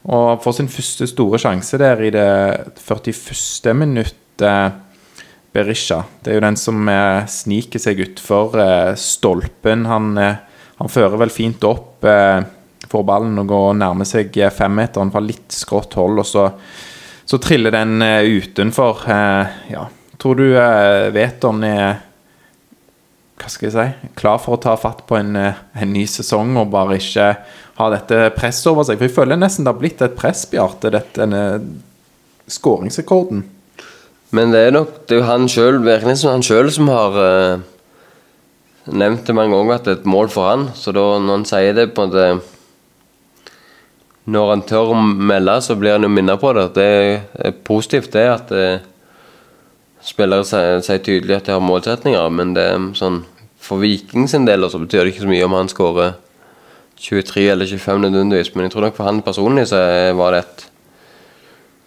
Og 0.03 0.39
får 0.43 0.57
sin 0.59 0.71
første 0.71 1.07
store 1.11 1.39
sjanse 1.39 1.79
der 1.79 1.99
i 2.07 2.13
det 2.15 2.29
41. 2.79 3.75
minuttet. 3.75 4.79
Berisha. 5.53 6.01
Det 6.21 6.31
er 6.31 6.39
jo 6.39 6.45
den 6.47 6.57
som 6.59 6.89
eh, 6.89 7.25
sniker 7.29 7.81
seg 7.81 8.01
utfor 8.07 8.57
stolpen. 8.99 9.85
Han, 9.89 10.17
han 10.17 10.91
fører 10.91 11.19
vel 11.21 11.33
fint 11.33 11.63
opp 11.67 12.05
får 12.93 13.03
ballen 13.07 13.39
og 13.41 13.47
går 13.49 13.77
nærmer 13.79 14.05
seg 14.05 14.35
femmeteren 14.53 15.09
fra 15.13 15.21
litt 15.23 15.55
skrått 15.55 15.95
hold, 15.97 16.19
og 16.21 16.27
så, 16.27 16.43
så 17.25 17.39
triller 17.41 17.73
den 17.73 18.03
uh, 18.03 18.21
utenfor. 18.21 19.05
Ja. 19.71 19.87
Tror 20.21 20.37
du 20.37 20.43
vet 21.15 21.47
om 21.47 21.63
den 21.63 21.71
er 21.73 22.01
hva 23.43 23.49
skal 23.51 23.67
jeg 23.67 23.73
si, 23.75 24.11
klar 24.15 24.37
for 24.39 24.55
å 24.55 24.61
ta 24.61 24.75
fatt 24.79 25.01
på 25.09 25.17
en, 25.17 25.35
en 25.35 25.89
ny 25.91 26.05
sesong 26.07 26.53
og 26.61 26.69
bare 26.71 26.95
ikke 26.99 27.25
ha 27.79 27.87
dette 27.91 28.29
presset 28.37 28.69
over 28.71 28.85
seg? 28.87 28.99
For 28.99 29.09
jeg 29.09 29.15
føler 29.17 29.39
nesten 29.39 29.65
det 29.65 29.73
har 29.73 29.81
blitt 29.81 30.03
et 30.05 30.15
press, 30.15 30.45
Bjarte, 30.47 30.93
denne 31.17 31.41
skåringsrekorden. 32.47 33.43
Men 34.33 34.53
det 34.53 34.63
er 34.65 34.73
nok 34.73 35.03
det 35.09 35.19
er 35.19 35.27
han 35.29 35.45
sjøl, 35.49 35.83
som 36.17 36.41
som 36.73 36.89
har 36.89 37.17
nevnt 38.85 39.27
det 39.27 39.35
mange 39.35 39.55
ganger 39.55 39.77
at 39.77 39.85
det 39.85 39.93
er 39.93 39.99
et 40.01 40.09
mål 40.09 40.31
for 40.33 40.49
han. 40.49 40.65
Så 40.75 40.91
da 40.95 41.03
når 41.19 41.37
han 41.37 41.45
sier 41.47 41.77
det 41.77 41.93
på 41.93 42.03
en 42.03 42.11
måte 42.11 42.49
Når 44.25 44.49
han 44.49 44.61
tør 44.63 44.93
å 44.93 44.95
melde, 45.03 45.57
så 45.59 45.75
blir 45.75 45.97
han 45.97 46.05
jo 46.05 46.09
minnet 46.09 46.39
på 46.39 46.53
det. 46.55 46.69
Det 46.77 46.85
er 47.43 47.51
positivt, 47.67 48.13
det 48.13 48.23
at 48.23 48.51
eh, 48.55 48.79
spillere 49.99 50.45
sier, 50.47 50.79
sier 50.79 51.01
tydelig 51.03 51.35
at 51.35 51.49
de 51.49 51.51
har 51.51 51.59
målsetninger, 51.59 52.29
men 52.31 52.53
det 52.55 52.63
er 52.71 52.85
sånn 52.95 53.25
for 53.59 53.83
Viking 53.83 54.29
sin 54.31 54.47
del 54.47 54.63
så 54.69 54.79
betyr 54.79 55.03
det 55.03 55.11
ikke 55.11 55.25
så 55.25 55.31
mye 55.31 55.43
om 55.43 55.57
han 55.57 55.71
skårer 55.71 56.15
23 57.03 57.49
eller 57.51 57.67
25 57.67 57.99
nødvendigvis, 58.05 58.53
men 58.55 58.67
jeg 58.67 58.73
tror 58.73 58.87
nok 58.87 58.95
for 58.95 59.09
han 59.09 59.21
personlig 59.23 59.67
så 59.71 59.79
var 60.15 60.31
det 60.31 60.41
et 60.45 60.65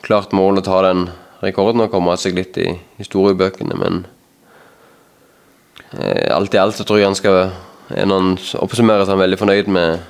klart 0.04 0.36
mål 0.36 0.60
å 0.60 0.66
ta 0.66 0.82
den 0.90 1.06
rekorden 1.46 1.84
og 1.84 1.92
komme 1.92 2.16
seg 2.20 2.36
litt 2.36 2.58
i 2.60 2.72
historiebøkene, 3.00 3.78
men 3.78 4.02
eh, 5.94 6.28
alt 6.34 6.54
i 6.54 6.60
alt 6.60 6.78
så 6.78 6.86
tror 6.86 7.00
jeg 7.00 7.10
han 7.10 7.18
skal 7.18 7.48
Når 7.86 8.18
han 8.18 8.32
oppsummerer, 8.58 9.04
så 9.06 9.14
er 9.14 9.20
veldig 9.20 9.36
fornøyd 9.38 9.68
med 9.70 10.00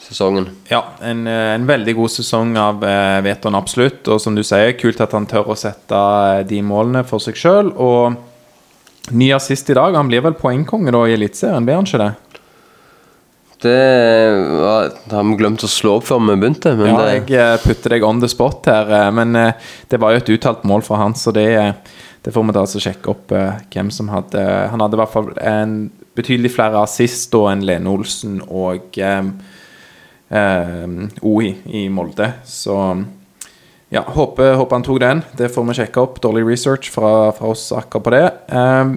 sesongen. 0.00 0.46
Ja, 0.70 0.84
en, 1.02 1.26
eh, 1.26 1.54
en 1.54 1.66
veldig 1.66 1.94
god 1.98 2.12
sesong 2.14 2.54
av 2.56 2.84
eh, 2.84 3.18
Veton, 3.26 3.58
absolutt. 3.58 4.06
Og 4.08 4.20
som 4.22 4.36
du 4.36 4.42
sier, 4.46 4.76
kult 4.78 5.00
at 5.02 5.14
han 5.16 5.26
tør 5.28 5.52
å 5.52 5.58
sette 5.58 5.96
eh, 5.96 6.44
de 6.48 6.62
målene 6.64 7.04
for 7.06 7.22
seg 7.22 7.38
sjøl. 7.40 7.72
Og 7.76 9.12
ny 9.16 9.30
assist 9.36 9.70
i 9.70 9.76
dag. 9.76 9.96
Han 9.98 10.10
blir 10.10 10.24
vel 10.24 10.38
poengkonge 10.38 10.94
da 10.94 11.04
i 11.06 11.16
Eliteserien, 11.16 11.66
blir 11.66 11.78
han 11.78 11.88
ikke 11.88 12.02
det? 12.02 12.12
Det 13.58 14.36
var, 14.60 14.90
har 15.10 15.24
vi 15.24 15.36
glemt 15.40 15.64
å 15.64 15.68
slå 15.70 15.96
opp 15.96 16.06
før 16.10 16.20
vi 16.26 16.34
begynte. 16.36 16.74
Men 16.76 16.92
ja, 16.92 17.04
jeg 17.14 17.24
eh, 17.32 17.54
putter 17.62 17.94
deg 17.94 18.04
on 18.04 18.20
the 18.20 18.28
spot 18.28 18.68
her, 18.68 18.90
eh, 18.92 19.08
men 19.16 19.32
eh, 19.40 19.70
det 19.88 20.00
var 20.02 20.12
jo 20.12 20.20
et 20.20 20.32
uttalt 20.34 20.66
mål 20.68 20.84
fra 20.84 21.00
han, 21.00 21.16
så 21.16 21.32
det, 21.32 21.48
det 22.24 22.34
får 22.34 22.44
vi 22.44 22.56
da 22.56 22.64
altså 22.66 22.82
sjekke 22.84 23.12
opp 23.14 23.32
hvem 23.72 23.92
som 23.94 24.10
hadde 24.12 24.42
Han 24.72 24.82
hadde 24.82 24.98
i 24.98 25.00
hvert 25.00 25.14
fall 25.14 25.30
en 25.40 25.76
betydelig 26.16 26.52
flere 26.52 26.82
assist 26.84 27.30
da 27.32 27.46
enn 27.52 27.64
Lene 27.68 27.92
Olsen 27.92 28.38
og 28.44 28.96
um, 29.04 29.28
um, 30.32 30.96
OI 31.28 31.50
i 31.76 31.86
Molde, 31.92 32.30
så 32.48 32.76
ja, 33.92 34.02
håper, 34.02 34.56
håper 34.58 34.76
han 34.76 34.84
tok 34.84 35.00
den. 35.00 35.20
Det 35.38 35.48
får 35.54 35.68
vi 35.68 35.76
sjekke 35.78 36.02
opp. 36.02 36.16
Dårlig 36.24 36.42
research 36.48 36.88
fra, 36.90 37.30
fra 37.36 37.52
oss 37.52 37.68
akkurat 37.76 38.04
på 38.04 38.12
det. 38.16 38.24
Um, 38.50 38.96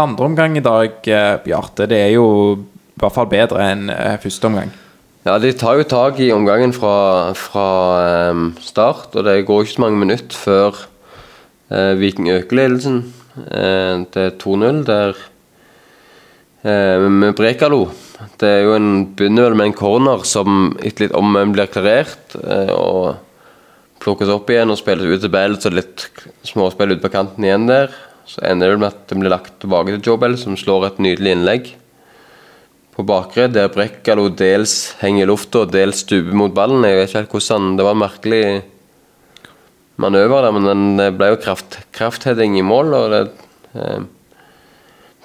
andre 0.00 0.26
omgang 0.26 0.56
i 0.58 0.64
dag, 0.64 0.96
Bjarte, 1.44 1.86
det 1.88 2.00
er 2.08 2.16
jo 2.16 2.26
i 3.00 3.02
hvert 3.06 3.16
fall 3.16 3.30
bedre 3.32 3.64
enn 3.64 3.88
eh, 3.88 4.18
første 4.20 4.48
omgang. 4.50 4.72
Ja, 5.24 5.38
de 5.40 5.50
tar 5.56 5.76
jo 5.76 5.84
tak 5.88 6.20
i 6.20 6.30
omgangen 6.32 6.72
fra, 6.72 7.32
fra 7.36 7.64
ehm, 8.04 8.44
start, 8.64 9.14
og 9.16 9.24
det 9.26 9.42
går 9.48 9.64
ikke 9.64 9.74
så 9.74 9.82
mange 9.84 10.00
minutter 10.00 10.36
før 10.36 10.78
eh, 11.72 11.96
Viking 12.00 12.30
øker 12.32 12.56
ledelsen 12.56 13.02
eh, 13.48 14.04
til 14.12 14.30
2-0, 14.40 14.82
der 14.88 15.18
eh, 16.64 17.04
med 17.04 17.36
Brekalo. 17.36 17.86
Det 18.40 18.48
er 18.48 18.64
jo 18.64 18.76
en 18.76 18.92
begynner 19.16 19.56
med 19.56 19.70
en 19.70 19.76
corner 19.76 20.24
som 20.28 20.72
etter 20.80 21.06
litt 21.06 21.16
om 21.16 21.36
blir 21.52 21.68
klarert, 21.72 22.36
eh, 22.40 22.72
og 22.76 23.16
plukkes 24.00 24.32
opp 24.32 24.48
igjen 24.52 24.72
og 24.72 24.80
spilles 24.80 25.08
ut 25.08 25.24
til 25.24 25.32
Bell, 25.32 25.56
så 25.60 25.72
litt 25.72 26.06
småspill 26.48 26.96
ut 26.96 27.04
på 27.04 27.12
kanten 27.12 27.44
igjen 27.44 27.68
der. 27.68 27.92
Så 28.28 28.44
ender 28.48 28.72
det 28.72 28.80
med 28.80 28.92
at 28.92 29.04
det 29.08 29.20
blir 29.20 29.32
lagt 29.32 29.56
tilbake 29.60 29.96
til 29.98 30.12
Joe 30.12 30.20
Bell, 30.20 30.40
som 30.40 30.56
slår 30.56 30.88
et 30.88 31.04
nydelig 31.08 31.36
innlegg 31.36 31.72
på 32.96 33.04
bakre, 33.06 33.46
der 33.48 33.70
Brekkalo 33.72 34.28
dels 34.34 34.94
henger 35.00 35.24
i 35.24 35.30
lufta 35.30 35.64
og 35.64 35.74
dels 35.74 36.02
stuper 36.04 36.36
mot 36.36 36.54
ballen. 36.54 36.84
Jeg 36.84 36.98
vet 36.98 37.10
ikke 37.10 37.20
helt 37.20 37.34
hvordan 37.36 37.76
Det 37.78 37.86
var 37.86 37.96
en 37.96 38.04
merkelig 38.04 38.44
manøver 40.00 40.42
der, 40.42 40.56
men 40.56 40.68
den 40.68 41.16
ble 41.16 41.32
jo 41.32 41.42
kraft, 41.42 41.78
kraftheading 41.92 42.58
i 42.58 42.66
mål. 42.66 42.94
og 42.94 43.10
det 43.14 43.22
eh, 43.74 44.00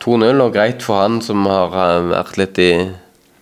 2-0, 0.03 0.41
og 0.43 0.53
greit 0.53 0.83
for 0.83 0.99
han 0.99 1.21
som 1.23 1.45
har 1.47 1.75
eh, 1.79 2.07
vært 2.11 2.39
litt 2.41 2.59
i 2.61 2.71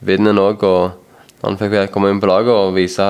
vinden 0.06 0.42
òg. 0.42 0.64
Og 0.64 1.44
han 1.44 1.60
fikk 1.60 1.92
komme 1.92 2.14
inn 2.14 2.22
på 2.24 2.30
laget 2.30 2.54
og 2.54 2.76
vise 2.78 3.08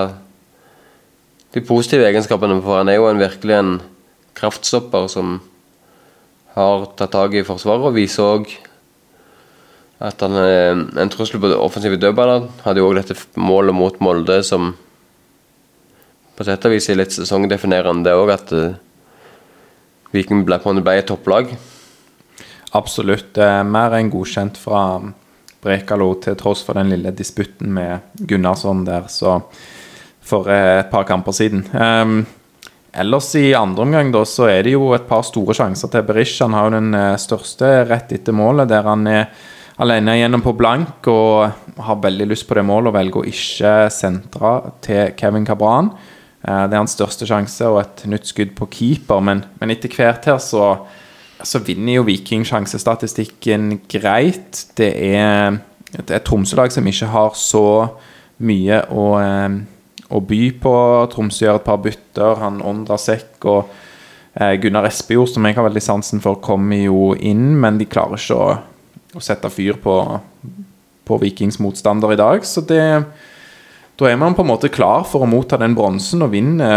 de 1.53 1.61
positive 1.61 2.07
egenskapene, 2.07 2.61
for 2.65 2.81
han 2.81 2.89
er 2.89 2.97
jo 2.97 3.09
en, 3.11 3.21
virkelig 3.21 3.57
en 3.59 3.73
kraftstopper 4.33 5.09
som 5.11 5.35
har 6.55 6.87
tatt 6.97 7.13
tak 7.13 7.35
i 7.37 7.45
forsvaret, 7.45 7.85
og 7.85 7.97
viser 7.97 8.25
òg 8.25 8.49
at 10.01 10.23
han 10.25 10.37
er 10.39 10.79
en 11.01 11.11
trussel 11.11 11.41
på 11.41 11.51
det 11.51 11.59
offensive 11.59 11.99
dødballer. 12.01 12.47
Hadde 12.65 12.81
jo 12.81 12.89
òg 12.89 12.97
dette 12.99 13.17
målet 13.39 13.75
mot 13.75 13.99
Molde 14.03 14.39
som 14.45 14.73
på 16.33 16.45
sett 16.47 16.65
og 16.65 16.73
vis 16.73 16.89
er 16.89 16.97
litt 16.97 17.13
sesongdefinerende, 17.13 18.07
det 18.07 18.15
òg, 18.17 18.31
at 18.33 18.53
uh, 18.57 18.73
Viking 20.13 20.41
ble 20.47 20.57
på 20.61 20.71
en 20.71 20.81
ble 20.81 20.95
et 20.97 21.07
topplag. 21.09 21.53
Absolutt. 22.73 23.37
Er 23.37 23.61
mer 23.65 23.93
enn 23.97 24.09
godkjent 24.13 24.57
fra 24.57 24.81
Brekalo, 25.63 26.09
til 26.21 26.35
tross 26.39 26.63
for 26.65 26.77
den 26.77 26.91
lille 26.91 27.13
disputten 27.15 27.69
med 27.73 28.17
Gunnarsson 28.27 28.83
der, 28.87 29.05
så 29.13 29.39
for 30.23 30.49
eh, 30.51 30.79
et 30.81 30.89
par 30.91 31.05
kamper 31.07 31.35
siden. 31.35 31.63
Um, 31.73 32.23
ellers 32.93 33.29
i 33.39 33.53
andre 33.57 33.85
omgang 33.85 34.11
da, 34.13 34.23
så 34.27 34.49
er 34.51 34.65
det 34.65 34.75
jo 34.75 34.91
et 34.95 35.07
par 35.07 35.23
store 35.27 35.55
sjanser 35.57 35.91
til 35.91 36.05
Berisha. 36.07 36.47
Han 36.47 36.57
har 36.57 36.67
jo 36.67 36.75
den 36.77 36.97
eh, 36.97 37.15
største 37.21 37.71
rett 37.89 38.13
etter 38.15 38.35
målet, 38.35 38.71
der 38.71 38.87
han 38.87 39.07
er 39.09 39.27
alene 39.81 40.17
gjennom 40.19 40.43
på 40.45 40.53
blank 40.57 41.07
og 41.09 41.77
har 41.81 42.01
veldig 42.03 42.27
lyst 42.29 42.47
på 42.49 42.57
det 42.57 42.65
målet 42.67 42.91
og 42.91 42.97
velger 42.97 43.21
å 43.21 43.29
ikke 43.29 43.73
sentre 43.93 44.53
til 44.85 45.13
Kevin 45.17 45.47
Cabran. 45.47 45.91
Eh, 46.43 46.65
det 46.67 46.75
er 46.75 46.81
hans 46.83 46.95
største 46.97 47.27
sjanse 47.29 47.69
og 47.69 47.81
et 47.81 48.05
nytt 48.11 48.29
skudd 48.29 48.53
på 48.57 48.69
keeper, 48.73 49.23
men, 49.23 49.45
men 49.61 49.73
etter 49.73 49.91
hvert 49.93 50.27
her 50.29 50.41
så, 50.43 50.73
så 51.41 51.61
vinner 51.65 51.99
jo 51.99 52.07
Viking 52.07 52.45
sjansestatistikken 52.47 53.79
greit. 53.91 54.65
Det 54.77 54.91
er 54.93 55.61
et, 55.95 56.17
Tromsø-lag 56.25 56.73
som 56.73 56.87
ikke 56.89 57.11
har 57.13 57.31
så 57.37 57.65
mye 58.43 58.83
å, 58.91 59.07
eh, 59.21 59.57
å 60.13 60.21
by 60.21 60.43
på. 60.61 60.75
Tromsø 61.13 61.47
gjør 61.47 61.61
et 61.61 61.65
par 61.71 61.81
bytter. 61.81 62.37
Han 62.43 62.61
Ondra 62.65 62.99
Sekk 63.01 63.49
og 63.49 63.73
eh, 64.35 64.53
Gunnar 64.61 64.89
Espejord, 64.91 65.31
som 65.33 65.49
jeg 65.49 65.57
har 65.57 65.65
veldig 65.65 65.83
sansen 65.83 66.21
for, 66.21 66.43
kommer 66.43 66.83
jo 66.83 67.13
inn, 67.17 67.53
men 67.57 67.81
de 67.81 67.89
klarer 67.89 68.21
ikke 68.21 68.37
å 68.37 68.53
å 69.13 69.23
sette 69.23 69.51
fyr 69.53 69.77
på, 69.83 69.95
på 71.05 71.19
Vikings 71.21 71.59
motstander 71.63 72.13
i 72.13 72.19
dag. 72.19 72.45
Så 72.47 72.63
det, 72.67 72.83
da 73.99 74.09
er 74.09 74.19
man 74.19 74.35
på 74.37 74.45
en 74.45 74.51
måte 74.51 74.71
klar 74.73 75.07
for 75.09 75.25
å 75.25 75.29
motta 75.29 75.59
den 75.61 75.77
bronsen 75.77 76.25
og 76.25 76.33
vinne 76.33 76.69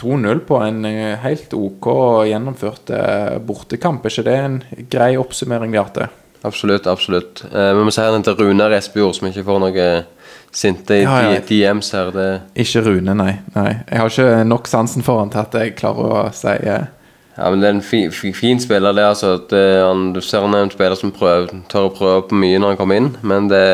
2-0 0.00 0.44
på 0.48 0.60
en 0.64 0.84
eh, 0.88 1.18
helt 1.20 1.52
OK 1.56 1.90
gjennomført 2.30 2.92
eh, 2.96 3.36
bortekamp. 3.44 4.04
Er 4.04 4.14
ikke 4.14 4.28
det 4.28 4.38
en 4.40 4.62
grei 4.92 5.12
oppsummering, 5.20 5.74
Bjarte? 5.74 6.08
Absolutt, 6.42 6.86
absolutt. 6.88 7.44
Eh, 7.52 7.72
vi 7.76 7.84
må 7.84 7.92
si 7.92 8.00
her 8.00 8.16
til 8.24 8.38
Rune 8.38 8.68
Resbjord, 8.72 9.18
som 9.18 9.28
ikke 9.28 9.44
får 9.44 9.60
noe 9.60 9.88
sinte 10.56 11.02
ja, 11.02 11.18
ja. 11.28 11.42
DMs 11.44 11.92
her. 11.94 12.12
Det... 12.14 12.28
Ikke 12.64 12.82
Rune, 12.86 13.14
nei. 13.14 13.34
nei. 13.54 13.70
Jeg 13.84 14.00
har 14.00 14.14
ikke 14.14 14.46
nok 14.48 14.70
sansen 14.70 15.04
for 15.06 15.20
han 15.22 15.32
til 15.32 15.42
at 15.44 15.58
jeg 15.60 15.76
klarer 15.78 16.16
å 16.16 16.22
si 16.34 16.54
eh, 16.56 16.88
ja, 17.40 17.48
men 17.48 17.62
Det 17.62 17.68
er 17.68 17.76
en 17.78 17.82
fin, 17.82 18.10
fin 18.12 18.60
spiller, 18.60 18.92
det. 18.92 19.06
altså 19.06 19.38
det, 19.48 19.62
han, 19.80 20.12
Du 20.12 20.20
ser 20.20 20.44
han 20.44 20.54
er 20.54 20.66
en 20.66 20.72
spiller 20.72 20.98
som 20.98 21.12
prøver, 21.14 21.48
tør 21.72 21.88
å 21.88 21.94
prøve 21.94 22.26
på 22.28 22.36
mye 22.36 22.58
når 22.60 22.74
han 22.74 22.80
kommer 22.80 23.00
inn. 23.00 23.14
Men 23.24 23.48
det, 23.48 23.64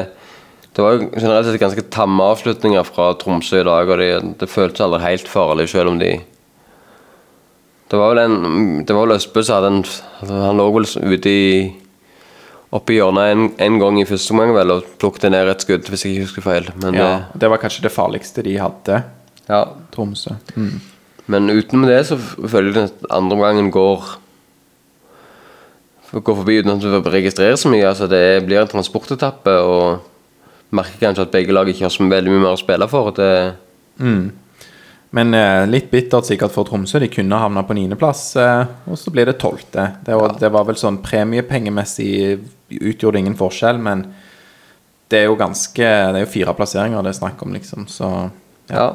det 0.76 0.85
var 0.85 0.94
jo 0.94 1.08
generelt 1.16 1.49
sett 1.49 1.58
ganske 1.61 1.87
tamme 1.90 2.28
avslutninger 2.30 2.87
fra 2.87 3.11
Tromsø 3.18 3.64
i 3.64 3.66
dag. 3.66 3.90
Og 3.90 3.99
det, 3.99 4.11
det 4.38 4.52
føltes 4.52 4.85
aldri 4.87 5.02
helt 5.02 5.30
farlig, 5.30 5.68
selv 5.73 5.94
om 5.94 5.99
de 6.02 6.14
Det 7.90 7.99
var 7.99 8.14
vel 8.14 8.23
en 8.23 8.85
Det 8.87 8.94
var 8.94 9.06
vel 9.06 9.16
Østbø 9.16 9.42
som 9.42 9.58
hadde 9.58 9.73
en 9.75 9.85
Han 10.30 10.62
lå 10.62 10.70
vel 10.78 10.87
ute 10.87 11.30
i 11.30 11.50
oppe 12.76 12.92
i 12.92 12.96
hjørnet 12.99 13.30
en, 13.32 13.44
en, 13.62 13.76
gang 13.80 13.99
i 14.00 14.04
første 14.04 14.35
omgang 14.35 14.50
vel, 14.52 14.73
og 14.75 14.88
plukket 15.00 15.30
ned 15.32 15.49
et 15.49 15.62
skudd, 15.62 15.87
hvis 15.88 16.02
jeg 16.04 16.16
ikke 16.16 16.26
husker 16.26 16.44
feil. 16.44 16.66
Men, 16.82 16.99
ja, 16.99 17.06
det 17.32 17.49
var 17.49 17.62
kanskje 17.62 17.87
det 17.87 17.92
farligste 17.94 18.42
de 18.44 18.56
hadde, 18.58 18.99
ja. 19.46 19.61
Tromsø. 19.94 20.35
Mm. 20.58 20.80
Men 21.33 21.50
utenom 21.50 21.88
det 21.88 22.00
så 22.09 22.18
føler 22.18 22.73
jeg 22.73 22.90
at 22.90 23.11
andre 23.14 23.40
gangen 23.42 23.73
går 23.75 24.14
Går 26.16 26.37
forbi 26.38 26.61
uten 26.62 26.71
at 26.71 26.80
du 26.80 27.09
registrerer 27.11 27.59
så 27.59 27.68
mye. 27.68 27.85
Altså 27.85 28.06
det 28.09 28.47
blir 28.47 28.61
en 28.61 28.71
transportetappe, 28.71 29.52
og 29.59 30.04
merker 30.73 31.02
kanskje 31.02 31.25
at 31.26 31.33
begge 31.35 31.52
lag 31.52 31.68
ikke 31.68 31.85
har 31.85 31.92
så 31.92 32.06
veldig 32.06 32.30
mye 32.30 32.45
mer 32.45 32.54
å 32.54 32.61
spille 32.61 32.87
for. 32.88 33.11
Det 33.12 33.30
mm. 33.99 34.23
Men 35.16 35.35
eh, 35.35 35.64
litt 35.68 35.90
bittert 35.90 36.28
sikkert 36.28 36.54
for 36.54 36.68
Tromsø. 36.68 37.00
De 37.00 37.09
kunne 37.12 37.40
havna 37.40 37.62
på 37.66 37.76
niendeplass, 37.76 38.23
eh, 38.42 38.71
og 38.90 38.99
så 39.00 39.12
blir 39.14 39.28
det 39.28 39.38
tolvte. 39.42 39.88
Det, 40.04 40.14
ja. 40.14 40.30
det, 40.40 40.50
var 40.52 40.66
vel 40.68 40.78
sånn 40.80 41.00
premiepengemessig 41.04 42.11
utgjorde 42.76 43.23
ingen 43.23 43.37
forskjell, 43.38 43.78
men 43.83 44.06
det 45.06 45.21
er 45.21 45.28
jo 45.28 45.37
ganske 45.38 45.87
Det 45.87 46.18
er 46.18 46.25
jo 46.25 46.33
fire 46.33 46.52
plasseringer 46.59 47.04
det 47.06 47.12
er 47.12 47.21
snakk 47.21 47.42
om, 47.47 47.52
liksom, 47.54 47.87
så 47.90 48.09
ja. 48.68 48.75
ja. 48.75 48.88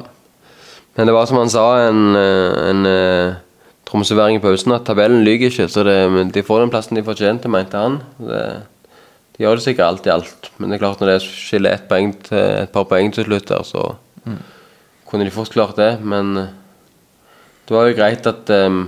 Men 0.96 1.08
det 1.08 1.14
var 1.16 1.28
som 1.28 1.40
han 1.40 1.52
sa, 1.52 1.66
en, 1.86 2.02
eh, 2.18 2.68
en, 2.68 2.84
en 2.84 2.90
eh, 2.90 3.40
tromsøværing 3.88 4.38
i 4.38 4.44
pausen, 4.44 4.74
at 4.76 4.84
tabellen 4.88 5.24
lyver 5.24 5.48
ikke. 5.48 5.68
Så 5.72 5.84
det, 5.88 5.96
de 6.34 6.44
får 6.44 6.64
den 6.64 6.72
plassen 6.72 6.98
de 6.98 7.04
fortjente, 7.06 7.50
mente 7.52 7.80
han. 7.80 8.00
Det, 8.20 8.42
de 9.32 9.44
gjør 9.44 9.56
det 9.56 9.64
sikkert 9.64 9.86
alt 9.88 10.08
i 10.08 10.12
alt, 10.12 10.50
men 10.58 10.68
det 10.68 10.76
er 10.76 10.82
klart 10.82 11.00
når 11.00 11.14
det 11.14 11.20
skiller 11.24 11.78
et, 11.78 11.86
poeng 11.88 12.12
til, 12.26 12.36
et 12.38 12.72
par 12.72 12.84
poeng 12.90 13.12
til 13.14 13.24
slutt 13.24 13.48
der, 13.48 13.62
så 13.64 13.94
mm. 14.28 14.40
kunne 15.08 15.24
de 15.24 15.32
fort 15.32 15.54
klart 15.54 15.80
det. 15.80 15.94
Men 16.04 16.36
eh, 16.36 16.50
det 17.68 17.76
var 17.76 17.88
jo 17.88 17.96
greit 17.96 18.28
at 18.28 18.52
um, 18.66 18.84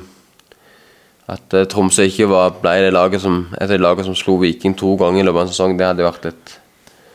At 1.31 1.55
Tromsø 1.73 2.05
ikke 2.05 2.27
var, 2.29 2.51
ble 2.61 2.73
det 2.85 2.91
laget 2.93 3.23
som, 3.23 3.47
et 3.57 3.63
av 3.65 3.71
de 3.73 3.81
lagene 3.81 4.05
som 4.05 4.17
slo 4.19 4.35
Viking 4.43 4.75
to 4.77 4.91
ganger 5.01 5.23
i 5.23 5.25
løpet 5.25 5.39
av 5.39 5.47
en 5.47 5.53
sesong, 5.55 5.77
det 5.79 5.87
hadde 5.87 6.05
vært 6.05 6.27
litt 6.29 6.51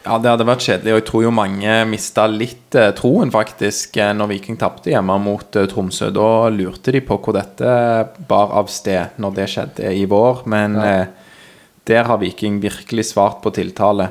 Ja, 0.09 0.15
det 0.17 0.31
hadde 0.31 0.45
vært 0.47 0.63
kjedelig, 0.65 0.93
og 0.93 0.97
jeg 0.97 1.05
tror 1.05 1.21
jo 1.21 1.31
mange 1.37 1.73
mista 1.85 2.23
litt 2.25 2.73
eh, 2.73 2.89
troen, 2.97 3.29
faktisk, 3.29 3.99
eh, 4.01 4.09
når 4.17 4.31
Viking 4.31 4.55
tapte 4.57 4.89
hjemme 4.89 5.19
mot 5.21 5.57
eh, 5.59 5.67
Tromsø. 5.69 6.07
Da 6.15 6.47
lurte 6.49 6.95
de 6.95 7.01
på 7.05 7.19
hvor 7.21 7.35
dette 7.37 7.73
bar 8.29 8.55
av 8.57 8.71
sted 8.73 9.19
når 9.21 9.35
det 9.37 9.45
skjedde 9.53 9.91
i 9.93 10.07
vår, 10.09 10.41
men 10.49 10.79
eh, 10.81 11.03
der 11.91 12.09
har 12.09 12.17
Viking 12.23 12.57
virkelig 12.63 13.11
svart 13.11 13.43
på 13.43 13.53
tiltale. 13.53 14.09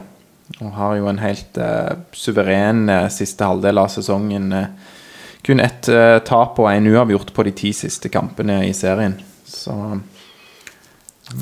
Og 0.61 0.71
har 0.77 0.95
jo 1.01 1.11
en 1.11 1.19
helt 1.19 1.59
eh, 1.59 1.99
suveren 2.15 2.87
eh, 2.95 3.09
siste 3.11 3.51
halvdel 3.51 3.83
av 3.83 3.91
sesongen. 3.91 4.55
Kun 5.43 5.65
ett 5.65 5.91
tap 6.29 6.63
og 6.63 6.71
en 6.71 6.89
uavgjort 6.93 7.35
på 7.35 7.49
de 7.49 7.57
ti 7.59 7.75
siste 7.75 8.11
kampene 8.13 8.61
i 8.69 8.73
serien. 8.77 9.19
Så 9.49 9.75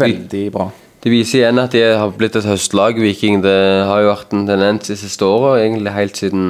veldig 0.00 0.44
bra. 0.56 0.70
Det 1.06 1.12
viser 1.12 1.38
igjen 1.38 1.60
at 1.62 1.70
de 1.70 1.84
har 1.86 2.16
blitt 2.18 2.34
et 2.34 2.46
høstlag, 2.50 2.96
Viking. 2.98 3.36
Det 3.38 3.54
har 3.86 4.00
jo 4.02 4.08
vært 4.08 4.32
en 4.34 4.40
tendens 4.48 4.88
de 4.88 4.94
siste 4.98 5.22
åra, 5.22 5.52
egentlig 5.60 5.92
helt 5.94 6.18
siden 6.18 6.46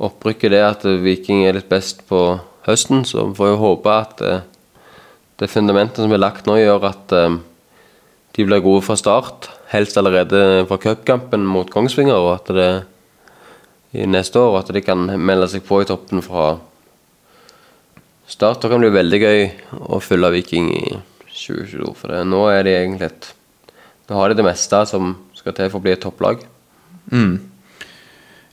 opprykket, 0.00 0.54
det 0.54 0.60
at 0.64 0.86
Viking 1.02 1.42
er 1.44 1.58
litt 1.58 1.66
best 1.68 1.98
på 2.08 2.20
høsten. 2.64 3.02
Så 3.04 3.26
vi 3.26 3.34
får 3.36 3.50
jo 3.50 3.58
håpe 3.60 3.92
at 3.92 4.22
eh, 4.24 4.46
det 5.36 5.50
fundamentet 5.52 6.00
som 6.00 6.14
er 6.16 6.22
lagt 6.22 6.48
nå, 6.48 6.54
gjør 6.56 6.86
at 6.88 7.12
eh, 7.12 7.34
de 8.38 8.46
blir 8.48 8.62
gode 8.64 8.86
fra 8.86 8.96
start. 8.96 9.50
Helst 9.68 10.00
allerede 10.00 10.64
fra 10.70 10.78
cupkampen 10.86 11.44
mot 11.44 11.68
Kongsvinger, 11.68 12.16
og 12.16 12.38
at 12.38 12.48
det 12.56 12.70
i 14.00 14.06
neste 14.08 14.40
år 14.40 14.62
at 14.62 14.72
de 14.72 14.80
kan 14.80 15.04
melde 15.12 15.50
seg 15.52 15.66
på 15.68 15.82
i 15.84 15.90
toppen 15.92 16.24
fra 16.24 16.54
start. 18.24 18.64
Det 18.64 18.72
kan 18.72 18.80
bli 18.80 18.94
veldig 18.96 19.20
gøy 19.26 19.44
å 19.92 20.00
følge 20.00 20.32
Viking 20.38 20.72
i 20.72 20.96
2022, 21.36 21.92
for 21.98 22.12
det, 22.12 22.22
nå 22.28 22.44
er 22.52 22.64
de 22.66 22.76
egentlig 22.76 23.10
et 23.12 23.32
Nå 24.06 24.14
har 24.14 24.30
de 24.30 24.36
det 24.38 24.44
meste 24.46 24.78
som 24.86 25.16
skal 25.34 25.54
til 25.56 25.66
for 25.66 25.80
å 25.80 25.82
bli 25.82 25.90
et 25.90 25.98
topplag. 25.98 26.44